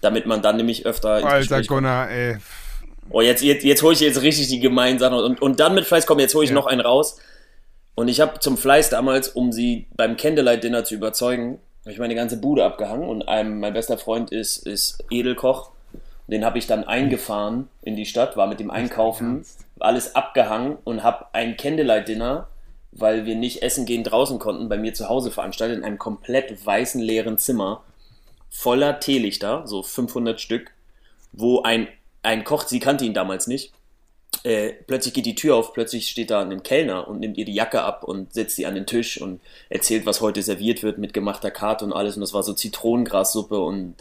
[0.01, 1.77] Damit man dann nämlich öfter ins Alter Gespräch kommt.
[1.79, 2.37] Gunnar, ey.
[3.09, 5.17] Oh, jetzt, jetzt, jetzt hole ich jetzt richtig die gemeinen Sachen.
[5.19, 6.55] Und, und dann mit Fleiß, komm, jetzt hole ich Ja.
[6.55, 7.17] noch einen raus.
[7.95, 12.15] Und ich habe zum Fleiß damals, um sie beim Candlelight-Dinner zu überzeugen, habe ich meine
[12.15, 13.07] ganze Bude abgehangen.
[13.07, 15.71] Und einem, mein bester Freund ist, ist Edelkoch.
[16.27, 19.45] Den habe ich dann eingefahren in die Stadt, war mit dem Einkaufen,
[19.79, 22.47] alles abgehangen und habe ein Candlelight-Dinner,
[22.93, 26.65] weil wir nicht essen gehen draußen konnten, bei mir zu Hause veranstaltet, in einem komplett
[26.65, 27.83] weißen, leeren Zimmer,
[28.51, 30.71] voller Teelichter, so 500 Stück,
[31.31, 31.87] wo ein,
[32.21, 33.73] ein Koch, sie kannte ihn damals nicht,
[34.43, 37.53] äh, plötzlich geht die Tür auf, plötzlich steht da ein Kellner und nimmt ihr die
[37.53, 39.39] Jacke ab und setzt sie an den Tisch und
[39.69, 42.15] erzählt, was heute serviert wird mit gemachter Karte und alles.
[42.15, 43.95] Und das war so Zitronengrassuppe und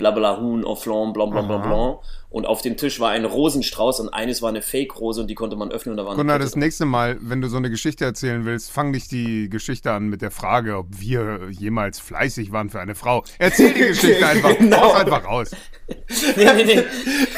[0.00, 1.68] blabla Huhn au flan, blanc, blanc, blanc, Aha.
[1.68, 1.98] blanc.
[2.30, 5.56] Und auf dem Tisch war ein Rosenstrauß und eines war eine Fake-Rose und die konnte
[5.56, 6.60] man öffnen und da war Gunnar, das drin.
[6.60, 10.22] nächste Mal, wenn du so eine Geschichte erzählen willst, fang nicht die Geschichte an mit
[10.22, 13.24] der Frage, ob wir jemals fleißig waren für eine Frau.
[13.38, 14.56] Erzähl die Geschichte einfach.
[14.58, 14.92] Genau.
[14.92, 15.50] Einfach raus.
[16.36, 16.82] Nee, nee, nee.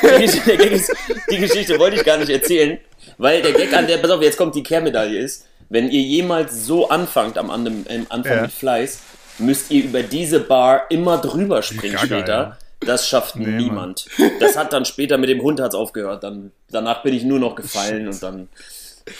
[0.02, 0.94] Die Geschichte,
[1.30, 2.78] die Geschichte wollte ich gar nicht erzählen,
[3.18, 6.66] weil der Gag an der, pass auf, jetzt kommt die Kehrmedaille ist, wenn ihr jemals
[6.66, 8.42] so anfangt am, An- am Anfang Ja.
[8.42, 9.00] mit Fleiß,
[9.38, 12.32] müsst ihr über diese Bar immer drüber springen Gaga, später.
[12.34, 12.56] ja.
[12.84, 14.06] Das schafft Nee, niemand.
[14.40, 16.24] Das hat dann später mit dem Hund hat's aufgehört.
[16.24, 18.48] Dann, danach bin ich nur noch gefallen und dann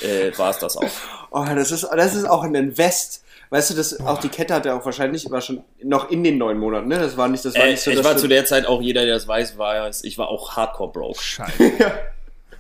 [0.01, 0.91] äh, war es das auch.
[1.31, 3.23] Oh, das ist, das ist auch ein Invest.
[3.51, 6.39] Weißt du, das, auch die Kette hat er auch wahrscheinlich, war schon noch in den
[6.39, 6.99] neun Monaten, ne?
[6.99, 8.81] Das war nicht, das war Äh, nicht so, ich dass war zu der Zeit auch,
[8.81, 11.21] jeder, der das weiß, war, ich war auch hardcore broke.
[11.23, 11.73] Scheiße.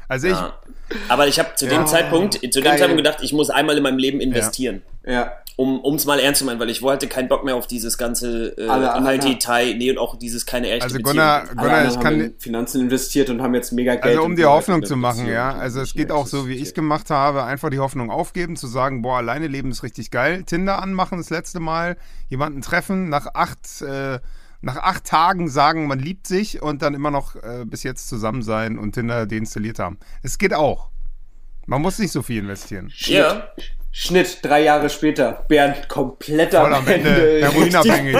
[0.08, 0.52] Also ich, Ja.
[1.08, 2.64] Aber ich habe zu dem Ja, Zeitpunkt, zu dem.
[2.72, 4.82] Zeitpunkt gedacht, ich muss einmal in meinem Leben investieren.
[5.06, 5.32] Ja.
[5.56, 8.56] Um es mal ernst zu meinen, weil ich wollte keinen Bock mehr auf dieses ganze
[8.56, 11.12] äh, halt Detail, nee, und auch dieses keine echte also Beziehung.
[11.12, 14.04] Gunnar, Alle Gunnar, ich haben kann, in Finanzen investiert und haben jetzt mega Geld.
[14.04, 15.54] Also um die Hoffnung zu machen, Beziehung, ja.
[15.54, 18.66] Also es geht auch so, wie ich es gemacht habe, einfach die Hoffnung aufgeben, zu
[18.66, 20.44] sagen, boah, alleine leben ist richtig geil.
[20.44, 21.96] Tinder anmachen das letzte Mal,
[22.28, 24.20] jemanden treffen, nach acht, äh,
[24.62, 28.42] nach acht Tagen sagen, man liebt sich und dann immer noch äh, bis jetzt zusammen
[28.42, 29.98] sein und Tinder deinstalliert haben.
[30.22, 30.88] Es geht auch.
[31.66, 32.90] Man muss nicht so viel investieren.
[32.96, 33.48] ja,
[33.94, 35.44] Schnitt, drei Jahre später.
[35.48, 37.40] Bernd komplett am Voll am Ende.
[37.42, 38.16] Heroinabhängig.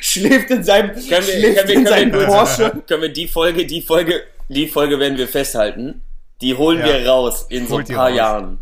[0.00, 2.82] schläft in seinem, können wir, schläft können wir, in können seinem wir, Porsche.
[2.88, 6.02] können wir die Folge, die Folge, die Folge werden wir festhalten.
[6.40, 6.86] Die holen Ja.
[6.86, 8.16] wir raus in so ein Holt paar raus.
[8.16, 8.58] Jahren.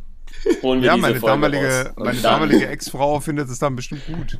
[0.62, 1.86] Holen wir Ja, diese meine Folge damalige, raus.
[1.96, 4.38] Und meine damalige Ex-Frau findet es dann bestimmt gut.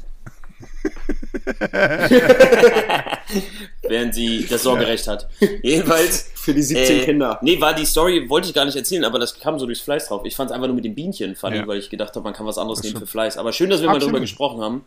[3.83, 5.29] während sie das Sorgerecht hat.
[5.63, 6.31] Jedenfalls.
[6.43, 7.39] Für die 17 äh, Kinder.
[7.43, 10.09] Nee, war die Story, wollte ich gar nicht erzählen, aber das kam so durchs Fleiß
[10.09, 10.23] drauf.
[10.25, 11.67] Ich fand es einfach nur mit den Bienchen funny, Ja.
[11.69, 13.07] weil ich gedacht habe, man kann was anderes Das nehmen für.
[13.07, 13.37] Fleiß.
[13.39, 14.15] Aber schön, dass wir mal Absolut.
[14.15, 14.85] drüber gesprochen haben,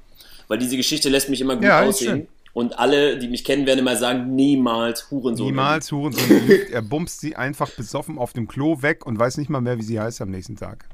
[0.50, 2.28] weil diese Geschichte lässt mich immer gut Ja, aussehen.
[2.52, 5.48] Und alle, die mich kennen, werden immer sagen, niemals Hurensohn.
[5.48, 6.50] Niemals Hurensohn.
[6.72, 9.84] Er bumst sie einfach besoffen auf dem Klo weg und weiß nicht mal mehr, wie
[9.84, 10.86] sie heißt am nächsten Tag.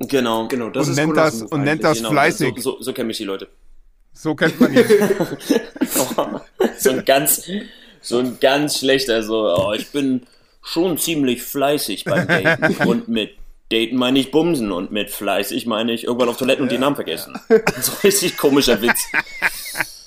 [0.00, 0.48] Genau.
[0.48, 2.10] Genau, das Und ist nennt das- und nennt das genau.
[2.10, 2.54] fleißig.
[2.56, 3.48] So, so, so kennen mich die Leute.
[4.12, 4.84] So kennt man ihn.
[6.78, 7.48] so ein ganz,
[8.00, 10.26] so ein ganz schlechter, so, oh, ich bin
[10.62, 12.76] schon ziemlich fleißig beim Daten.
[12.88, 13.36] Und mit
[13.70, 16.96] Daten meine ich Bumsen und mit fleißig meine ich irgendwann auf Toiletten und die Namen
[16.96, 17.38] vergessen.
[17.80, 19.00] So richtig komischer Witz.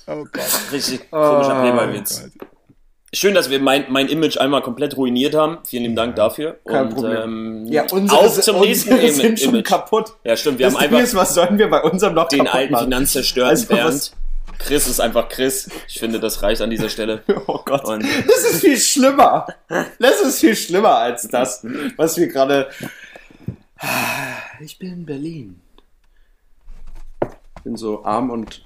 [0.08, 0.72] Oh Gott.
[0.72, 2.30] Richtig komischer Oh Playboy-Witz.
[3.16, 5.60] Schön, dass wir mein, mein Image einmal komplett ruiniert haben.
[5.66, 6.60] Vielen lieben Dank dafür.
[6.66, 7.22] Kein und, Problem.
[7.24, 9.66] Ähm, Ja, unsere, auf zum nächsten unsere sind schon Image.
[9.68, 10.14] kaputt.
[10.26, 10.60] Ja, stimmt.
[10.60, 12.84] Wir das haben einfach ist, was sollen wir bei unserem noch den alten machen?
[12.86, 14.12] finanzzerstörten Also, Bernd.
[14.60, 15.70] Chris ist einfach Chris.
[15.88, 17.24] Ich finde, das reicht an dieser Stelle.
[17.48, 17.86] Oh Gott.
[17.86, 19.48] Und Das ist viel schlimmer.
[20.00, 22.68] Das ist viel schlimmer als das, was wir gerade.
[24.62, 25.62] Ich bin in Berlin.
[27.58, 28.62] Ich bin so arm und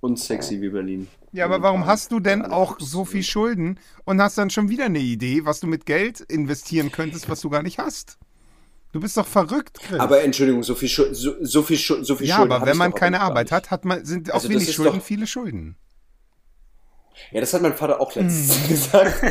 [0.00, 1.08] unsexy wie Berlin.
[1.34, 4.84] Ja, aber warum hast du denn auch so viel Schulden und hast dann schon wieder
[4.84, 8.18] eine Idee, was du mit Geld investieren könntest, was du gar nicht hast?
[8.92, 9.98] Du bist doch verrückt, Chris.
[9.98, 12.68] Aber Entschuldigung, so viel, Schu so, so viel, Schu so viel ja, Schulden aber hab
[12.68, 15.76] wenn man keine Arbeit hat, hat man, sind auch Also wenig Schulden viele Schulden.
[17.32, 18.68] Ja, das hat mein Vater auch letztens Hm.
[18.68, 19.22] gesagt.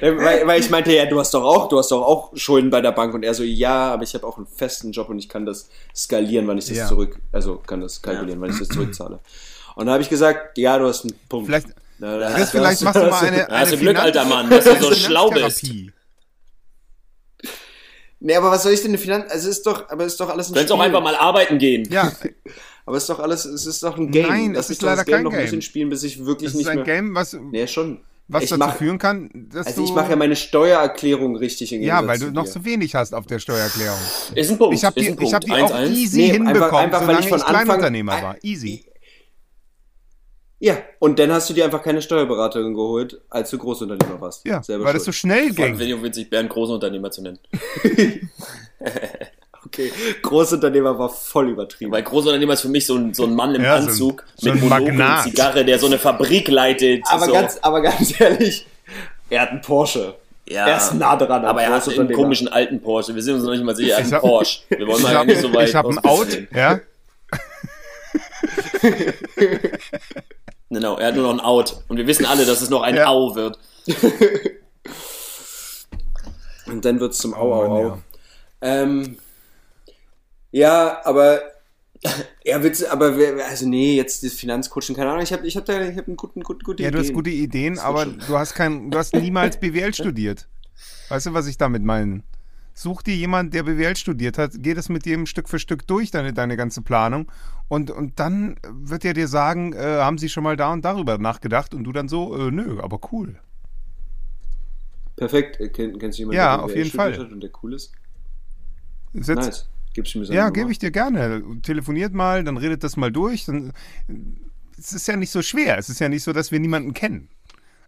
[0.00, 2.80] weil, weil ich meinte, ja, du hast doch auch, du hast doch auch Schulden bei
[2.80, 5.28] der Bank und er so, ja, aber ich habe auch einen festen Job und ich
[5.28, 6.86] kann das skalieren, wann ich das Ja.
[6.86, 9.18] zurück, also kann das kalkulieren, wann ich das zurückzahle.
[9.76, 11.46] Und da habe ich gesagt, ja, du hast einen Punkt.
[11.46, 11.66] Vielleicht,
[11.98, 14.04] Na, da- Chris, da vielleicht hast machst du mal eine, eine hast du Glück, Finanz-
[14.16, 15.60] alter Mann, dass du so schlau bist.
[15.60, 15.92] Finanztherapie.
[18.20, 19.26] Nee, aber was soll ich denn eine Finanz...
[19.30, 21.58] Also es ist doch, aber ist doch alles ein Du kannst auch einfach mal arbeiten
[21.58, 21.86] gehen.
[21.90, 22.10] Ja,
[22.86, 24.28] Aber es ist doch alles, es ist doch ein Game.
[24.28, 25.44] Nein, Lass es ist das leider Game kein noch ein Game.
[25.46, 26.84] bisschen spielen, bis ich wirklich das ist nicht ein mehr...
[26.84, 28.00] Game, was, Nee, schon.
[28.28, 29.88] was ich dazu mach, führen kann, dass Also du...
[29.88, 33.24] ich mache ja meine Steuererklärung richtig im ja, weil du noch zu wenig hast auf
[33.26, 33.98] der Steuererklärung.
[34.34, 34.74] Ist ein Punkt.
[34.74, 35.62] Ich habe ist die, ich hab die 1-1.
[35.62, 38.36] auch easy Nee, hinbekommen, einfach- einfach, weil solange ich von ich Anfang- Kleinunternehmer Ein- war.
[38.42, 38.84] Easy.
[40.60, 44.46] Ja, und dann hast du dir einfach keine Steuerberaterin geholt, als du Großunternehmer warst.
[44.46, 45.16] Ja, Selber weil das so schuld.
[45.32, 45.78] schnell Fand ging.
[45.78, 47.38] Video witzig, Bernd Großunternehmer zu nennen.
[49.66, 49.90] Okay,
[50.22, 51.90] Großunternehmer war voll übertrieben.
[51.90, 54.22] Weil Großunternehmer ist für mich so ein, so ein Mann im Ja, so ein- Anzug
[54.36, 55.24] so mit ein Monokel und Magnat.
[55.24, 57.02] Zigarre, der so eine Fabrik leitet.
[57.08, 57.32] aber, so.
[57.32, 58.66] ganz, aber ganz ehrlich,
[59.30, 60.14] er hat einen Porsche.
[60.46, 60.66] ja.
[60.68, 63.14] Er ist nah dran Aber er hat einen komischen alten Porsche.
[63.14, 64.60] Wir sind uns noch nicht mal sicher, er hat Ich einen hab- Porsche.
[64.68, 65.98] Wir wollen Ich mal habe nicht so weit ich hab ein.
[65.98, 66.80] Out, ja.
[70.74, 71.82] Genau, er hat nur noch ein Out.
[71.88, 73.06] Und wir wissen alle, dass es noch ein Ja.
[73.06, 73.58] Au wird.
[76.66, 77.82] Und dann wird's zum Au, Oh Au, Mann, Au.
[77.88, 78.02] ja.
[78.62, 79.18] Ähm,
[80.50, 81.40] ja, aber
[82.44, 85.22] ja, Witz, aber wer- also nee, jetzt das Finanzcoaching, keine Ahnung.
[85.22, 87.14] Ich habe ich hab da ich hab einen guten, guten, gute Ja, du hast Ideen.
[87.16, 90.48] gute Ideen, wird aber du hast kein, du hast niemals BWL studiert.
[91.08, 92.22] Weißt du, was ich damit meine?
[92.76, 96.10] Such dir jemand, der BWL studiert hat, geh das mit dem Stück für Stück durch,
[96.10, 97.30] deine, deine ganze Planung.
[97.68, 101.16] Und, und dann wird er dir sagen, äh, haben sie schon mal da und darüber
[101.18, 101.72] nachgedacht?
[101.72, 103.36] Und du dann so, äh, nö, aber cool.
[105.16, 105.60] Perfekt.
[105.60, 107.24] Äh, Kenn, kennst du jemanden, Ja, der auf BWL jeden studiert Fall.
[107.26, 107.92] hat und der cool ist?
[109.14, 109.68] Setz, Nice.
[109.94, 111.42] Gibst du mir seine Ja, gebe ich dir gerne.
[111.62, 113.44] Telefoniert mal, dann redet das mal durch.
[113.44, 113.72] Dann,
[114.76, 115.78] es ist ja nicht so schwer.
[115.78, 117.28] Es ist ja nicht so, dass wir niemanden kennen.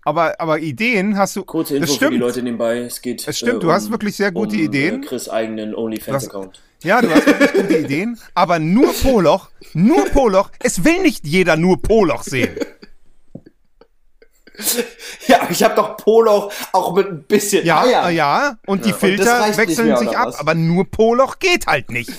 [0.07, 1.43] Aber, aber Ideen hast du.
[1.43, 2.21] Kurze das Info für die stimmt.
[2.21, 2.79] Leute nebenbei.
[2.79, 3.27] Es geht.
[3.27, 5.03] Es stimmt, du hast wirklich sehr gute um, Ideen.
[5.03, 6.63] Äh, Chris eigenen OnlyFans-Account.
[6.85, 11.57] Ja, du hast wirklich gute Ideen, aber nur Poloch, nur Poloch, es will nicht jeder
[11.57, 12.55] nur Poloch sehen.
[15.27, 18.09] Ja, ich habe doch Polo auch mit ein bisschen Ja, Eiern.
[18.09, 20.39] äh, ja, und die Und das Filter nicht wechseln mehr, sich ab, was?
[20.39, 22.11] aber nur Poloch geht halt nicht.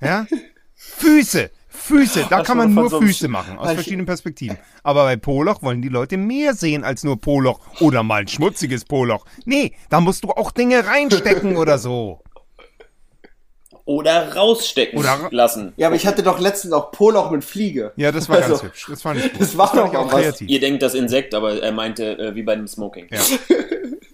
[0.00, 0.24] Ja?
[0.76, 1.50] Füße,
[1.84, 4.56] Füße, da kann man nur so Füße machen, aus verschiedenen Perspektiven.
[4.82, 8.86] Aber bei Poloch wollen die Leute mehr sehen als nur Poloch oder mal ein schmutziges
[8.86, 9.26] Poloch.
[9.44, 12.20] Nee, da musst du auch Dinge reinstecken oder so.
[13.86, 15.74] Oder rausstecken Oder- lassen.
[15.76, 17.92] Ja, aber ich hatte doch letztens auch Poloch mit Fliege.
[17.96, 18.86] Ja, das war ganz Also, hübsch.
[18.88, 19.42] Das fand ich gut.
[19.42, 20.48] das war doch auch kreativ.
[20.48, 23.08] Ihr denkt das Insekt, aber er meinte äh, wie bei dem Smoking.
[23.10, 23.20] Ja.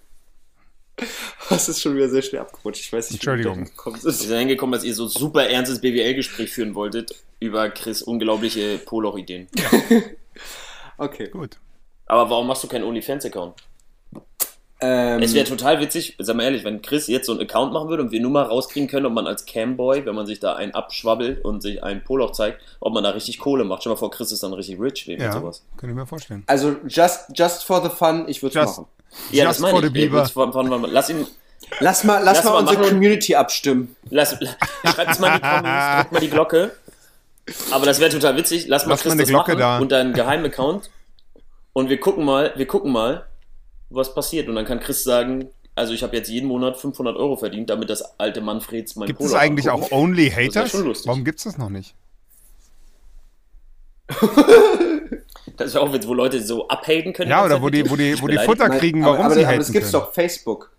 [1.49, 2.81] Das ist schon wieder sehr schnell abgerutscht.
[2.81, 3.69] Ich weiß nicht, Entschuldigung.
[4.01, 9.47] Wir sind hingekommen, dass ihr so super ernstes BWL-Gespräch führen wolltet über Chris unglaubliche Poloch-Ideen.
[10.97, 11.29] Okay.
[11.29, 11.57] Gut.
[12.05, 13.55] Aber warum machst du keinen OnlyFans-Account?
[14.83, 17.87] Ähm, Es wäre total witzig, sag mal ehrlich, wenn Chris jetzt so einen Account machen
[17.89, 20.55] würde und wir nur mal rauskriegen können, ob man als Camboy, wenn man sich da
[20.55, 23.81] einen abschwabbelt und sich einen Poloch zeigt, ob man da richtig Kohle macht.
[23.83, 25.63] Stell mal vor, Chris ist dann richtig rich wegen Ja, sowas.
[25.77, 26.43] kann ich mir vorstellen.
[26.47, 28.87] also just, just for the fun, ich würde es Just- machen.
[29.31, 29.85] Ja, Just das meine for ich.
[29.87, 30.25] the Bieber.
[30.25, 31.27] Von, von, von, lass ihn,
[31.79, 32.89] Lass mal, lass Lass mal mal unsere machen.
[32.93, 33.95] Community abstimmen.
[34.09, 34.35] lass,
[34.83, 36.71] schreibt's mal in die Comments, drückt mal die Glocke.
[37.71, 38.67] Aber das wäre total witzig.
[38.67, 39.77] Lass mal Lass Chris mal das Glocke machen da.
[39.79, 40.89] unter einen Geheimaccount
[41.73, 43.25] und wir gucken mal, wir gucken mal,
[43.91, 44.47] was passiert.
[44.49, 47.89] Und dann kann Chris sagen, also ich habe jetzt jeden Monat 500 Euro verdient, damit
[47.89, 49.91] das alte Manfreds mein Gibt es eigentlich anguckt.
[49.91, 50.71] auch Only Haters?
[50.71, 51.07] schon lustig.
[51.07, 51.95] Warum gibt's das noch nicht?
[55.57, 57.29] Das wäre auch Witz, wo Leute so abhaten können.
[57.29, 58.37] Ja, oder wo die, wo die, wo die.
[58.37, 60.03] Futter kriegen, aber, warum aber, sie aber haten das gibt's können.
[60.03, 60.71] doch Facebook.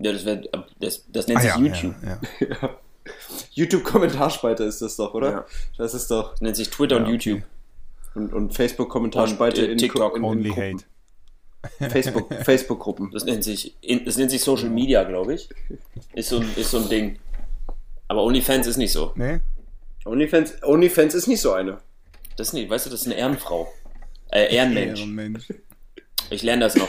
[0.00, 0.42] Ja, das, wär,
[0.80, 1.94] das, das nennt Ah, sich ja, YouTube.
[2.02, 2.70] Ja, ja.
[3.52, 5.30] YouTube-Kommentarspalte ist das doch, oder?
[5.30, 5.46] Ja.
[5.76, 6.32] Das ist doch.
[6.32, 7.12] Das nennt sich Twitter und okay.
[7.12, 7.42] YouTube.
[8.18, 10.16] Und, und Facebook-Kommentarspalte Und, äh, in, TikTok.
[10.16, 10.62] in, in Only Gruppen.
[10.78, 11.90] hate.
[11.90, 13.10] Facebook, Facebook-Gruppen.
[13.12, 15.48] Das nennt sich, das nennt sich Social Media, glaube ich.
[16.14, 17.18] Ist so, ein, ist so ein Ding.
[18.06, 19.12] Aber OnlyFans ist nicht so.
[19.16, 19.40] Nee?
[20.04, 21.78] OnlyFans, OnlyFans ist nicht so eine.
[22.36, 23.68] Das ist nicht, weißt du, das ist eine Ehrenfrau.
[24.30, 25.00] Äh, Ehrenmensch.
[25.00, 25.48] Ehrenmensch.
[26.30, 26.88] Ich lerne das noch.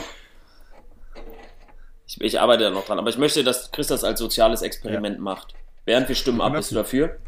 [2.06, 2.98] Ich, ich arbeite da noch dran.
[2.98, 5.54] Aber ich möchte, dass Chris das als soziales Experiment macht.
[5.84, 7.18] Während wir stimmen ab, bist du dafür?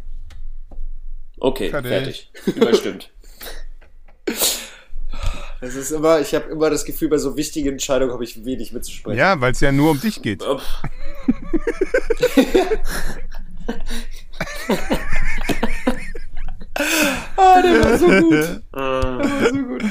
[1.38, 2.30] Okay, Fertig.
[2.34, 2.57] fertig.
[2.57, 3.11] Überstimmt.
[5.61, 8.72] Das ist immer, ich habe immer das Gefühl, bei so wichtigen Entscheidungen habe ich wenig
[8.72, 9.18] mitzusprechen.
[9.18, 10.43] Ja, weil es ja nur um dich geht.
[17.37, 18.33] Ah, der war so gut.
[19.83, 19.89] Äh,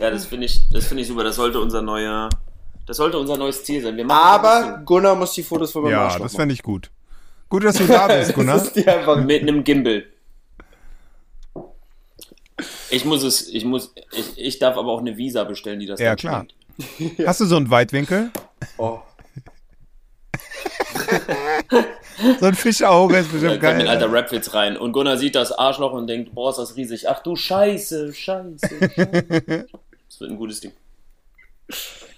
[0.00, 1.22] Ja, das finde ich, das finde ich super.
[1.24, 2.28] Das sollte unser neuer,
[2.86, 4.10] das sollte unser neues Ziel sein.
[4.10, 6.36] Aber Gunnar muss die Fotos von meinem Ja, das machen.
[6.36, 6.90] fände ich gut.
[7.48, 8.54] Gut, dass du da bist, Gunnar.
[8.58, 10.04] Das ist die einfach mit einem Gimbal.
[12.92, 15.98] Ich muss es, ich muss, ich, ich darf aber auch eine Visa bestellen, die das
[15.98, 16.46] Ja, klar.
[16.76, 17.26] schneidet.
[17.26, 18.30] Hast du so einen Weitwinkel?
[18.78, 19.00] oh.
[22.38, 23.88] So ein Fischauge ist Da bestimmt ein geil.
[23.88, 24.76] alter Rapwitz rein.
[24.76, 27.08] Und Gunnar sieht das Arschloch und denkt, boah, ist das riesig.
[27.08, 29.66] Ach du Scheiße, Scheiße, Scheiße.
[30.08, 30.72] Das wird ein gutes Ding.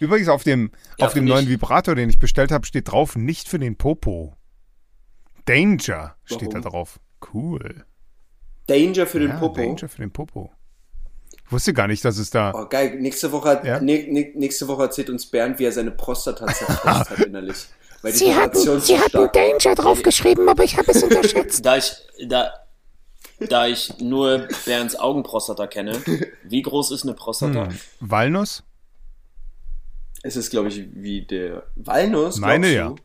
[0.01, 1.49] Übrigens auf dem, Ja, auf dem neuen.
[1.49, 4.37] Vibrator, den ich bestellt habe, steht drauf, nicht für den Popo.
[5.45, 6.63] Danger steht da Warum?
[6.63, 7.01] drauf.
[7.33, 7.85] Cool.
[8.67, 9.63] Danger für den Ja, Popo.
[9.63, 10.51] Danger für den Popo.
[11.55, 12.53] Ich wusste gar nicht, dass es da.
[12.53, 12.97] Oh, geil.
[12.99, 13.79] Nächste Woche, hat, Ja?
[13.81, 17.67] ne, ne, nächste Woche erzählt uns Bernd, wie er seine Prostata zerfetzt hat innerlich.
[18.03, 19.29] Weil die Sie hatten, zu Sie hatten.
[19.33, 21.65] Danger draufgeschrieben, aber ich habe es unterschätzt.
[21.65, 21.93] Da ich,
[22.27, 22.51] da,
[23.39, 25.97] da ich nur Bernds Augenprostata kenne,
[26.43, 27.67] wie groß ist eine Prostata?
[27.69, 27.79] Hm.
[28.01, 28.65] Walnuss?
[30.25, 32.39] Es ist, glaube ich, wie der Walnuss.
[32.39, 32.97] Meine du?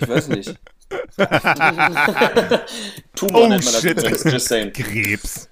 [0.00, 0.58] Ich weiß nicht.
[3.14, 4.02] Tumor Oh, nennt man das shit.
[4.24, 4.72] just saying.
[4.72, 5.50] Krebs.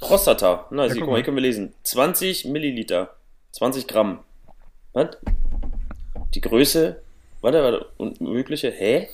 [0.00, 0.66] Prostata.
[0.70, 1.74] Na, guck sie, guck mal, hier können wir lesen.
[1.84, 3.14] 20 Milliliter.
[3.52, 4.20] 20 Gramm.
[4.92, 5.16] Was?
[6.34, 7.00] Die Größe.
[7.40, 7.86] Warte, warte.
[7.96, 8.70] Und mögliche.
[8.70, 9.08] Hä?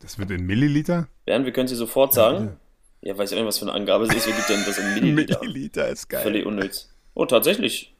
[0.00, 1.08] Das wird in Milliliter?
[1.24, 2.56] Bernd, wir können sie sofort sagen.
[3.00, 4.26] Ja, weiß ich auch nicht, was für eine Angabe es ist.
[4.26, 5.38] Wie gibt denn das in Milliliter?
[5.42, 6.22] Milliliter ist geil.
[6.22, 6.88] Völlig unnütz.
[7.14, 7.94] Oh, tatsächlich.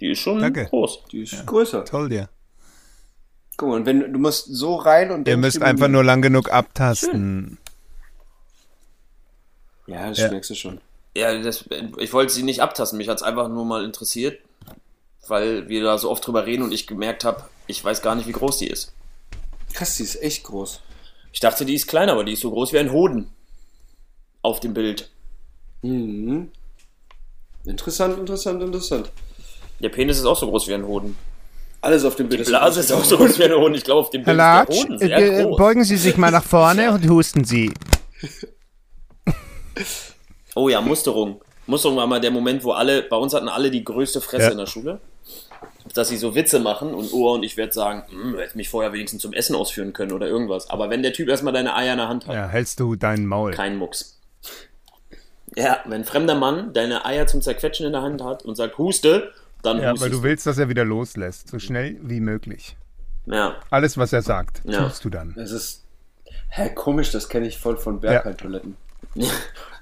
[0.00, 0.66] Die ist schon Danke.
[0.66, 1.04] groß.
[1.12, 1.84] Die ist größer.
[1.84, 2.28] Toll dir.
[3.56, 6.50] Guck mal, und wenn du musst so rein und Ihr müsst einfach nur lang genug
[6.50, 7.58] abtasten.
[9.86, 10.28] Ja, das Ja.
[10.28, 10.80] schmeckst du schon.
[11.16, 11.64] Ja, das,
[11.98, 12.96] ich wollte sie nicht abtasten.
[12.96, 14.40] Mich hat es einfach nur mal interessiert,
[15.26, 18.28] weil wir da so oft drüber reden und ich gemerkt habe, ich weiß gar nicht,
[18.28, 18.92] wie groß die ist.
[19.72, 20.80] Krass, die ist echt groß.
[21.32, 23.30] Ich dachte, die ist klein, aber die ist so groß wie ein Hoden.
[24.42, 25.10] Auf dem Bild.
[25.82, 26.50] Mhm.
[27.64, 29.10] Interessant, interessant, interessant.
[29.80, 31.16] Der Penis ist auch so groß wie ein Hoden.
[31.82, 33.74] Alles auf dem Bild Die Blase ist auch so groß wie ein Hoden.
[33.74, 35.56] Ich glaube, auf dem Bild Herr ist der Hoden sehr äh, groß.
[35.56, 37.72] beugen Sie sich mal nach vorne und husten Sie.
[40.60, 41.40] Oh ja, Musterung.
[41.66, 44.50] Musterung war mal der Moment, wo alle, bei uns hatten alle die größte Fresse Ja.
[44.52, 45.00] in der Schule.
[45.94, 48.68] Dass sie so Witze machen und Ohr und ich werde sagen, hm, du hättest mich
[48.68, 50.68] vorher wenigstens zum Essen ausführen können oder irgendwas.
[50.68, 53.26] Aber wenn der Typ erstmal deine Eier in der Hand hat, Ja, hältst du deinen
[53.26, 53.52] Maul.
[53.52, 54.18] kein Mucks.
[55.56, 58.76] Ja, wenn ein fremder Mann deine Eier zum Zerquetschen in der Hand hat und sagt,
[58.78, 59.32] huste,
[59.62, 61.48] dann Ja, weil hustest du willst, dass er wieder loslässt.
[61.48, 62.76] So schnell wie möglich.
[63.26, 64.84] Ja, Alles, was er sagt, Ja.
[64.84, 65.34] tust du dann.
[65.36, 65.84] Das ist.
[66.50, 68.76] Hä, komisch, das kenne ich voll von Bergheim-Toiletten.
[69.14, 69.28] ja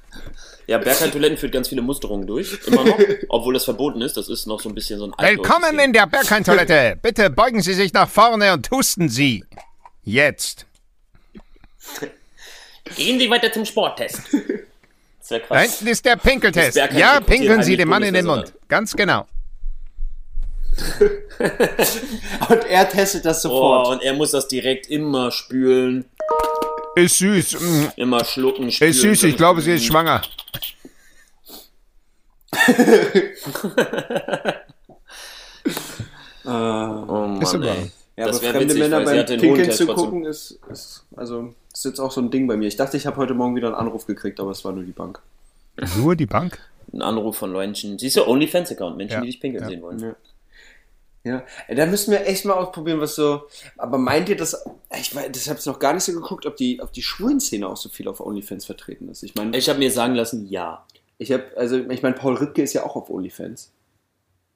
[0.67, 2.99] Bergheim-Toiletten führt ganz viele Musterungen durch, immer noch,
[3.29, 4.17] obwohl das verboten ist.
[4.17, 6.99] Das ist noch so ein bisschen so ein Willkommen in der Berghain-Toilette.
[7.03, 9.45] Bitte beugen Sie sich nach vorne und husten Sie.
[10.05, 10.67] Jetzt.
[12.97, 14.21] Gehen Sie weiter zum Sporttest.
[15.21, 15.63] Das wäre Da krass.
[15.63, 16.77] hinten ist der Pinkeltest.
[16.77, 18.53] Das Ja, pinkeln Sie dem Mann in den Mund.
[18.69, 19.27] Ganz genau.
[22.49, 23.89] Und er testet das Oh, sofort.
[23.89, 26.05] und er muss das direkt immer spülen,
[27.05, 27.61] Ist süß.
[27.61, 28.91] mm, immer schlucken, spülen.
[28.91, 29.23] Ist süß.
[29.25, 30.23] Ich glaube, sie ist schwanger.
[32.67, 33.33] Äh,
[36.45, 37.67] Oh Mann, Ist aber-
[38.17, 42.01] ja, Das aber fremde witzig, Männer beim Pinkeln zu gucken, ist, ist, also, ist jetzt
[42.01, 42.67] auch so ein Ding bei mir.
[42.67, 44.91] Ich dachte, ich habe heute Morgen wieder einen Anruf gekriegt, aber es war nur die
[44.93, 45.21] Bank.
[45.99, 46.59] Nur die Bank?
[46.93, 47.97] Ein Anruf von Menschen.
[47.99, 49.21] Siehst du, OnlyFans-Account, Menschen, Ja.
[49.21, 49.69] die dich pinkeln Ja.
[49.69, 49.99] sehen wollen.
[50.01, 50.17] Ja.
[51.29, 53.43] Ja, Ey, da müssen wir echt mal ausprobieren, was so.
[53.77, 54.65] Aber meint ihr das?
[54.99, 57.41] Ich weiß, das habe ich noch gar nicht so geguckt, ob die, ob die schwulen
[57.41, 59.23] Szene auch so viel auf OnlyFans vertreten ist.
[59.23, 60.87] Ich meine, Ich habe mir sagen lassen, ja.
[61.19, 63.73] ich habe, also ich meine, Paul Rübke ist ja auch auf OnlyFans.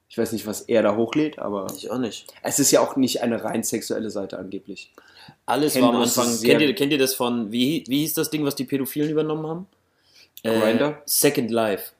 [0.08, 2.26] Ich weiß nicht, was er da hochlädt, aber Ich auch nicht.
[2.42, 4.92] es ist ja auch nicht eine rein sexuelle Seite angeblich.
[5.46, 6.26] Alles Kennen war am Anfang.
[6.28, 9.10] sehr- Kennt ihr, kennt ihr das von, wie, wie hieß das Ding, was die Pädophilen
[9.10, 9.66] übernommen haben?
[10.42, 10.84] Grindr?
[10.88, 11.92] Äh, Second Life.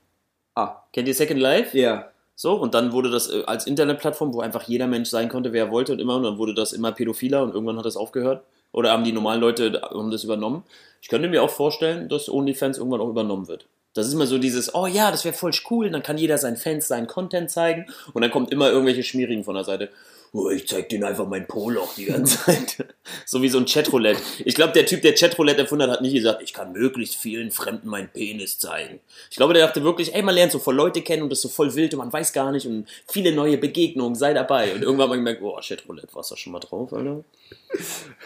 [0.54, 1.78] Ah, Kennt ihr Second Life?
[1.78, 2.11] ja.
[2.34, 5.66] So, und dann wurde das äh, als Internetplattform, wo einfach jeder Mensch sein konnte, wer
[5.66, 8.42] er wollte und immer, und dann wurde das immer pädophiler und irgendwann hat das aufgehört.
[8.72, 10.64] Oder haben die normalen Leute haben das übernommen?
[11.02, 13.66] Ich könnte mir auch vorstellen, dass OnlyFans irgendwann auch übernommen wird.
[13.94, 16.56] Das ist immer so dieses, oh ja, das wäre voll cool, dann kann jeder seinen
[16.56, 19.90] Fans seinen Content zeigen und dann kommt immer irgendwelche Schmierigen von der Seite.
[20.34, 22.86] Oh, ich zeig denen einfach mein Poloch die ganze Zeit.
[23.26, 24.18] so wie so ein Chatroulette.
[24.46, 27.50] Ich glaube, der Typ, der Chatroulette erfunden hat, hat nicht gesagt, ich kann möglichst vielen
[27.50, 29.00] Fremden meinen Penis zeigen.
[29.30, 31.42] Ich glaube, der dachte wirklich, ey, man lernt so voll Leute kennen und das ist
[31.42, 34.74] so voll wild und man weiß gar nicht und viele neue Begegnungen, sei dabei.
[34.74, 37.24] Und irgendwann hat man gemerkt, oh, Chatroulette, warst du schon mal drauf, Alter?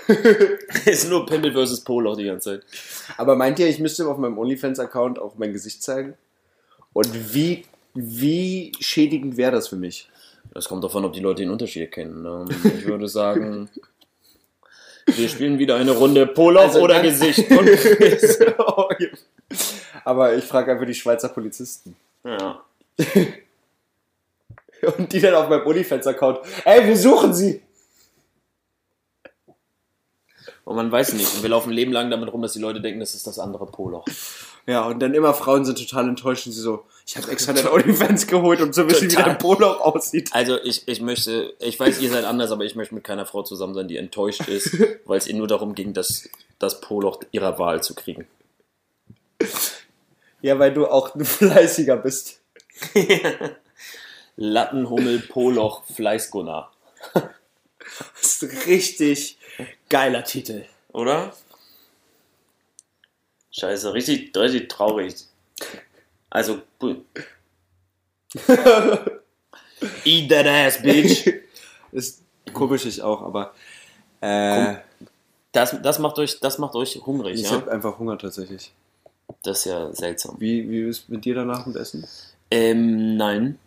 [0.87, 2.67] ist nur Pimmel versus Poloch die ganze Zeit.
[3.17, 6.15] Aber meint ihr, ich müsste auf meinem OnlyFans-Account auch mein Gesicht zeigen?
[6.93, 10.09] Und wie, wie schädigend wäre das für mich?
[10.57, 12.25] Das kommt davon, ob die Leute den Unterschied kennen.
[12.25, 12.47] Ähm,
[12.79, 13.69] Ich würde sagen,
[15.05, 17.45] wir spielen wieder eine Runde Poloch Also oder Gesicht.
[20.05, 21.95] Aber ich frage einfach die Schweizer Polizisten.
[22.25, 22.63] ja.
[24.97, 27.61] Und die dann auf meinem OnlyFans-Account, ey, wir suchen sie!
[30.67, 31.33] Und man weiß nicht.
[31.33, 33.39] Und wir laufen ein Leben lang damit rum, dass die Leute denken, das ist das
[33.39, 34.05] andere Poloch.
[34.67, 37.69] Ja, und dann immer Frauen sind total enttäuscht und sie so, ich habe extra den
[37.69, 39.31] OnlyFans geholt, um zu wissen, wie Total.
[39.31, 40.31] der Poloch aussieht.
[40.33, 43.45] Also ich, ich möchte, ich weiß, ihr seid anders, aber ich möchte mit keiner Frau
[43.45, 47.61] zusammen sein, die enttäuscht ist, weil es ihr nur darum ging, das, das Poloch ihrer
[47.61, 48.27] Wahl zu kriegen.
[50.43, 52.41] Ja, weil du auch ein Fleißiger bist.
[54.37, 56.73] Lattenhummel, Poloch, Fleißgunnar.
[57.15, 59.39] Das ist richtig
[59.89, 60.65] geiler Titel.
[60.93, 61.33] Oder?
[63.51, 65.15] Scheiße, richtig, richtig traurig.
[66.31, 66.63] Also,
[70.05, 71.33] Eat that ass, bitch.
[71.93, 73.55] Ist komisch ich auch, aber
[74.21, 74.77] äh,
[75.53, 77.53] Das, das, macht euch, das macht euch hungrig, ich ja?
[77.53, 78.73] habe einfach Hunger tatsächlich.
[79.43, 80.37] Das ist ja seltsam.
[80.39, 82.07] Wie, wie ist mit dir danach mit Essen?
[82.51, 83.59] Ähm, nein.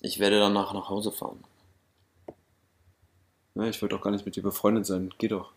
[0.00, 1.42] Ich werde danach nach Hause fahren.
[3.58, 5.12] Ja, ich wollte auch gar nicht mit dir befreundet sein.
[5.18, 5.50] Geh doch.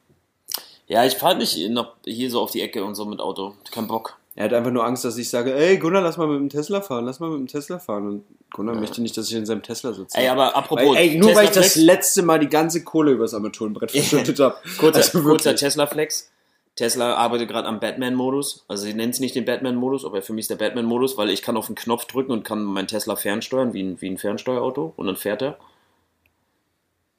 [0.87, 3.53] Ja, ich fahre nicht noch hier so auf die Ecke und so mit Auto.
[3.71, 4.17] Kein Bock.
[4.35, 6.81] Er hat einfach nur Angst, dass ich sage, ey Gunnar, lass mal mit dem Tesla
[6.81, 8.07] fahren, lass mal mit dem Tesla fahren.
[8.07, 10.17] Und Gunnar möchte nicht, dass ich in seinem Tesla sitze.
[10.17, 10.85] Ey, aber apropos.
[10.85, 14.39] weil, ey, nur weil ich das Tesla-Flex- letzte Mal die ganze Kohle übers Armaturenbrett verschüttet
[14.39, 14.55] habe.
[14.79, 15.55] Kurzer, Also kurzer.
[15.55, 16.31] Tesla-Flex.
[16.77, 18.63] Tesla arbeitet gerade am Batman-Modus.
[18.69, 21.41] Also sie nennt es nicht den Batman-Modus, aber für mich ist der Batman-Modus, weil ich
[21.41, 24.93] kann auf den Knopf drücken und kann mein Tesla fernsteuern, wie ein, wie ein Fernsteuerauto,
[24.95, 25.57] und dann fährt er.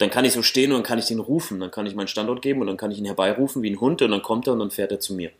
[0.02, 1.60] Dann kann ich so stehen und dann kann ich den rufen.
[1.60, 4.02] Dann kann ich meinen Standort geben und dann kann ich ihn herbeirufen wie ein Hund
[4.02, 5.30] und dann kommt er und dann fährt er zu mir.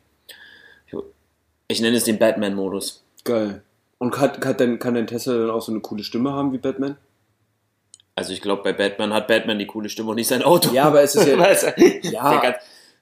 [1.68, 3.02] Ich- nenne es den Batman-Modus.
[3.24, 3.62] Geil.
[3.98, 6.58] Und kann, kann, dein, kann dein Tesla dann auch so eine coole Stimme haben wie
[6.58, 6.96] Batman?
[8.14, 10.70] Also ich glaube, bei Batman hat Batman die coole Stimme und nicht sein Auto.
[10.72, 11.36] Ja, aber es ist ja.
[12.10, 12.54] Ja.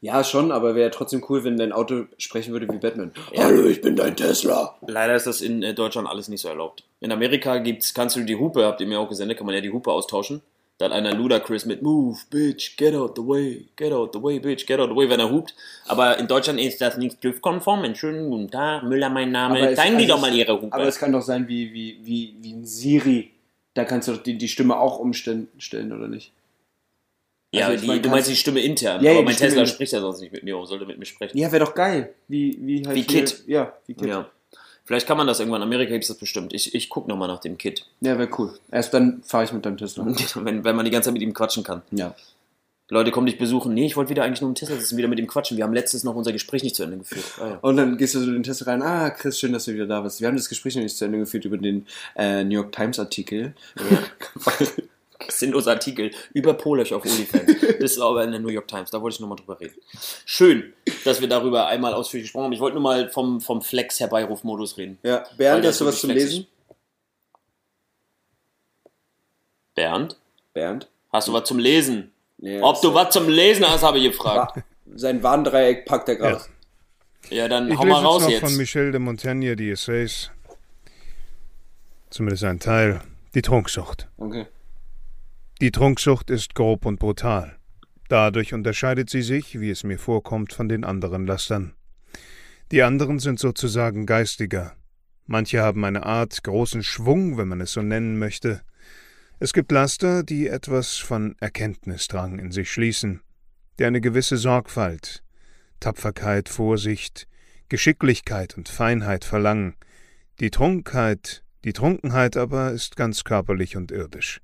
[0.02, 3.12] Ja, schon, aber wäre ja trotzdem cool, wenn dein Auto sprechen würde wie Batman.
[3.32, 3.44] Ja.
[3.44, 4.78] Hallo, ich bin dein Tesla.
[4.86, 6.84] Leider ist das in äh, Deutschland alles nicht so erlaubt.
[7.00, 9.60] In Amerika gibt's, kannst du die Hupe, habt ihr mir auch gesendet, kann man ja
[9.60, 10.40] die Hupe austauschen.
[10.80, 14.38] Da hat einer Ludacris mit Move, bitch, get out the way, get out the way,
[14.40, 15.54] bitch, get out the way, wenn er hupt.
[15.84, 17.82] Aber in Deutschland ist das nicht TÜV-konform.
[17.82, 19.58] Einen schönen guten Tag, Müller mein Name.
[19.58, 20.72] Aber es- Zeigen die also doch mal ihre Hupe.
[20.72, 23.30] Aber es kann doch sein wie, wie, wie, wie ein Siri.
[23.74, 26.32] Da kannst du doch die, die Stimme auch umstellen, stellen, oder nicht?
[27.52, 29.04] ja, also die, mein, du meinst die Stimme intern.
[29.04, 30.54] Ja, aber mein Tesla spricht ja sonst nicht mit mir.
[30.54, 31.36] Warum sollte mit mir sprechen?
[31.36, 32.14] Ja, wäre doch geil.
[32.26, 33.44] Wie, wie halt Wie Kit.
[33.46, 34.08] Ja, wie Kit.
[34.08, 34.30] Ja.
[34.90, 35.62] Vielleicht kann man das irgendwann.
[35.62, 36.52] In Amerika gibt es das bestimmt.
[36.52, 37.86] Ich, ich gucke nochmal nach dem Kit.
[38.00, 38.58] Ja, wäre cool.
[38.72, 40.04] Erst dann fahre ich mit deinem Tesla.
[40.34, 41.82] wenn, wenn man die ganze Zeit mit ihm quatschen kann.
[41.92, 42.16] Ja.
[42.88, 43.72] Leute kommen dich besuchen.
[43.72, 45.56] Nee, ich wollte wieder eigentlich nur im Tesla sitzen, wieder mit ihm quatschen.
[45.56, 47.24] Wir haben letztens noch unser Gespräch nicht zu Ende geführt.
[47.40, 47.58] Ah, ja.
[47.62, 48.82] Und dann gehst du so in den Tesla rein.
[48.82, 50.20] Ah, Chris, schön, dass du wieder da bist.
[50.20, 51.86] Wir haben das Gespräch noch nicht zu Ende geführt über den
[52.16, 53.54] äh, New York Times Artikel.
[55.28, 57.60] Sinnloser Artikel über Polish auf OnlyFans.
[57.80, 58.90] Das ist aber in der New York Times.
[58.90, 59.74] Da wollte ich nochmal drüber reden.
[60.24, 60.72] Schön,
[61.04, 62.52] dass wir darüber einmal ausführlich gesprochen haben.
[62.52, 64.98] Ich wollte nur mal vom, vom Flex-Herbeirufmodus reden.
[65.02, 66.46] Ja, Bernd, hast du was zum Lesen?
[69.74, 70.18] Bernd,
[70.52, 70.88] Bernd?
[71.12, 72.12] hast du was zum Lesen?
[72.38, 74.62] Nee, Ob du was zum Lesen hast, habe ich gefragt.
[74.94, 76.40] Sein Warndreieck packt er gerade.
[77.28, 78.40] Ja, dann Ich hau mal raus jetzt noch jetzt.
[78.40, 80.30] von Michel de Montaigne die Essays.
[82.08, 83.00] Zumindest ein Teil.
[83.34, 84.08] Die Trunksucht.
[84.16, 84.46] Okay.
[85.60, 87.54] Die Trunksucht ist grob und brutal.
[88.08, 91.74] Dadurch unterscheidet sie sich, wie es mir vorkommt, von den anderen Lastern.
[92.72, 94.74] Die anderen sind sozusagen geistiger.
[95.26, 98.62] Manche haben eine Art großen Schwung, wenn man es so nennen möchte.
[99.38, 103.20] Es gibt Laster, die etwas von Erkenntnisdrang in sich schließen,
[103.78, 105.22] die eine gewisse Sorgfalt,
[105.78, 107.28] Tapferkeit, Vorsicht,
[107.68, 109.74] Geschicklichkeit und Feinheit verlangen.
[110.40, 114.40] Die Trunkheit, die Trunkenheit aber ist ganz körperlich und irdisch.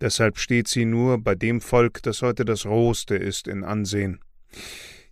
[0.00, 4.20] Deshalb steht sie nur bei dem Volk, das heute das rohste ist, in Ansehen.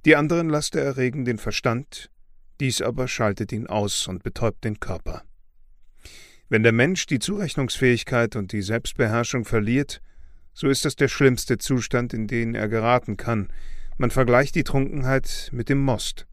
[0.04, 2.10] Die anderen Laster erregen den Verstand,
[2.60, 5.22] dies aber schaltet ihn aus und betäubt den Körper.
[6.50, 10.02] Wenn der Mensch die Zurechnungsfähigkeit und die Selbstbeherrschung verliert,
[10.52, 13.48] so ist das der schlimmste Zustand, in den er geraten kann.
[13.96, 16.26] Man vergleicht die Trunkenheit mit dem Most.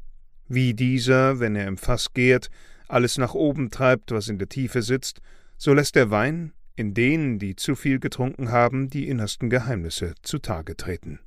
[0.48, 2.50] Wie dieser, wenn er im Fass gärt,
[2.90, 5.22] alles nach oben treibt, was in der Tiefe sitzt,
[5.58, 10.76] so lässt der Wein in denen, die zu viel getrunken haben, die innersten Geheimnisse zutage
[10.76, 11.20] treten.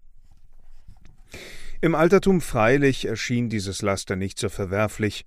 [1.80, 5.24] Im Altertum freilich erschien dieses Laster nicht so verwerflich.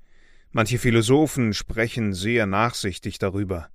[0.51, 3.69] Manche Philosophen sprechen sehr nachsichtig darüber.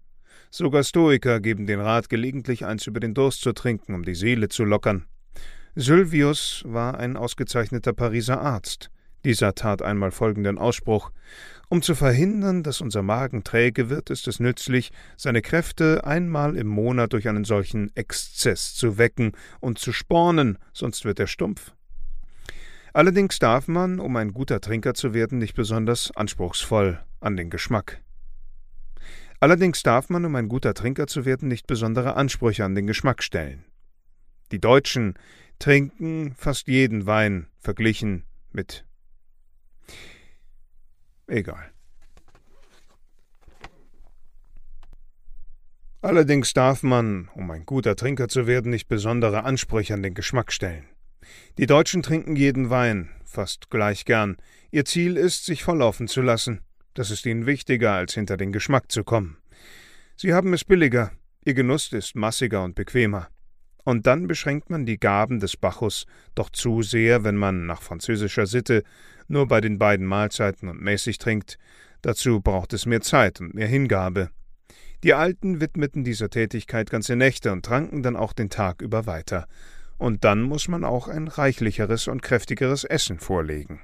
[0.51, 4.49] Sogar Stoiker geben den Rat, gelegentlich eins über den Durst zu trinken, um die Seele
[4.49, 5.07] zu lockern.
[5.75, 8.91] Sylvius war ein ausgezeichneter Pariser Arzt.
[9.25, 11.13] Dieser tat einmal folgenden Ausspruch
[11.73, 16.67] Um zu verhindern, dass unser Magen träge wird, ist es nützlich, seine Kräfte einmal im
[16.67, 21.73] Monat durch einen solchen Exzess zu wecken und zu spornen, sonst wird er stumpf.
[22.93, 28.03] Allerdings darf man, um ein guter Trinker zu werden, nicht besonders anspruchsvoll an den Geschmack
[29.41, 33.23] Allerdings darf man, um ein guter Trinker zu werden, nicht besondere Ansprüche an den Geschmack
[33.23, 33.65] stellen.
[34.51, 35.15] Die Deutschen
[35.59, 38.85] trinken fast jeden Wein verglichen mit.
[41.27, 41.71] Egal.
[46.01, 50.53] Allerdings darf man, um ein guter Trinker zu werden, nicht besondere Ansprüche an den Geschmack
[50.53, 50.85] stellen.
[51.59, 54.37] Die Deutschen trinken jeden Wein, fast gleich gern.
[54.73, 56.61] Ihr Ziel ist, sich volllaufen zu lassen.
[56.95, 59.37] Das ist ihnen wichtiger, als hinter den Geschmack zu kommen.
[60.17, 61.13] Sie haben es billiger,
[61.45, 63.29] ihr Genuss ist massiger und bequemer.
[63.85, 68.47] Und dann beschränkt man die Gaben des Bacchus doch zu sehr, wenn man nach französischer
[68.47, 68.85] Sitte
[69.29, 71.59] nur bei den beiden Mahlzeiten und mäßig trinkt.
[72.03, 74.31] Dazu braucht es mehr Zeit und mehr Hingabe.
[75.03, 79.47] Die Alten widmeten dieser Tätigkeit ganze Nächte und tranken dann auch den Tag über weiter.
[79.99, 83.81] Und dann muss man auch ein reichlicheres und kräftigeres Essen vorlegen.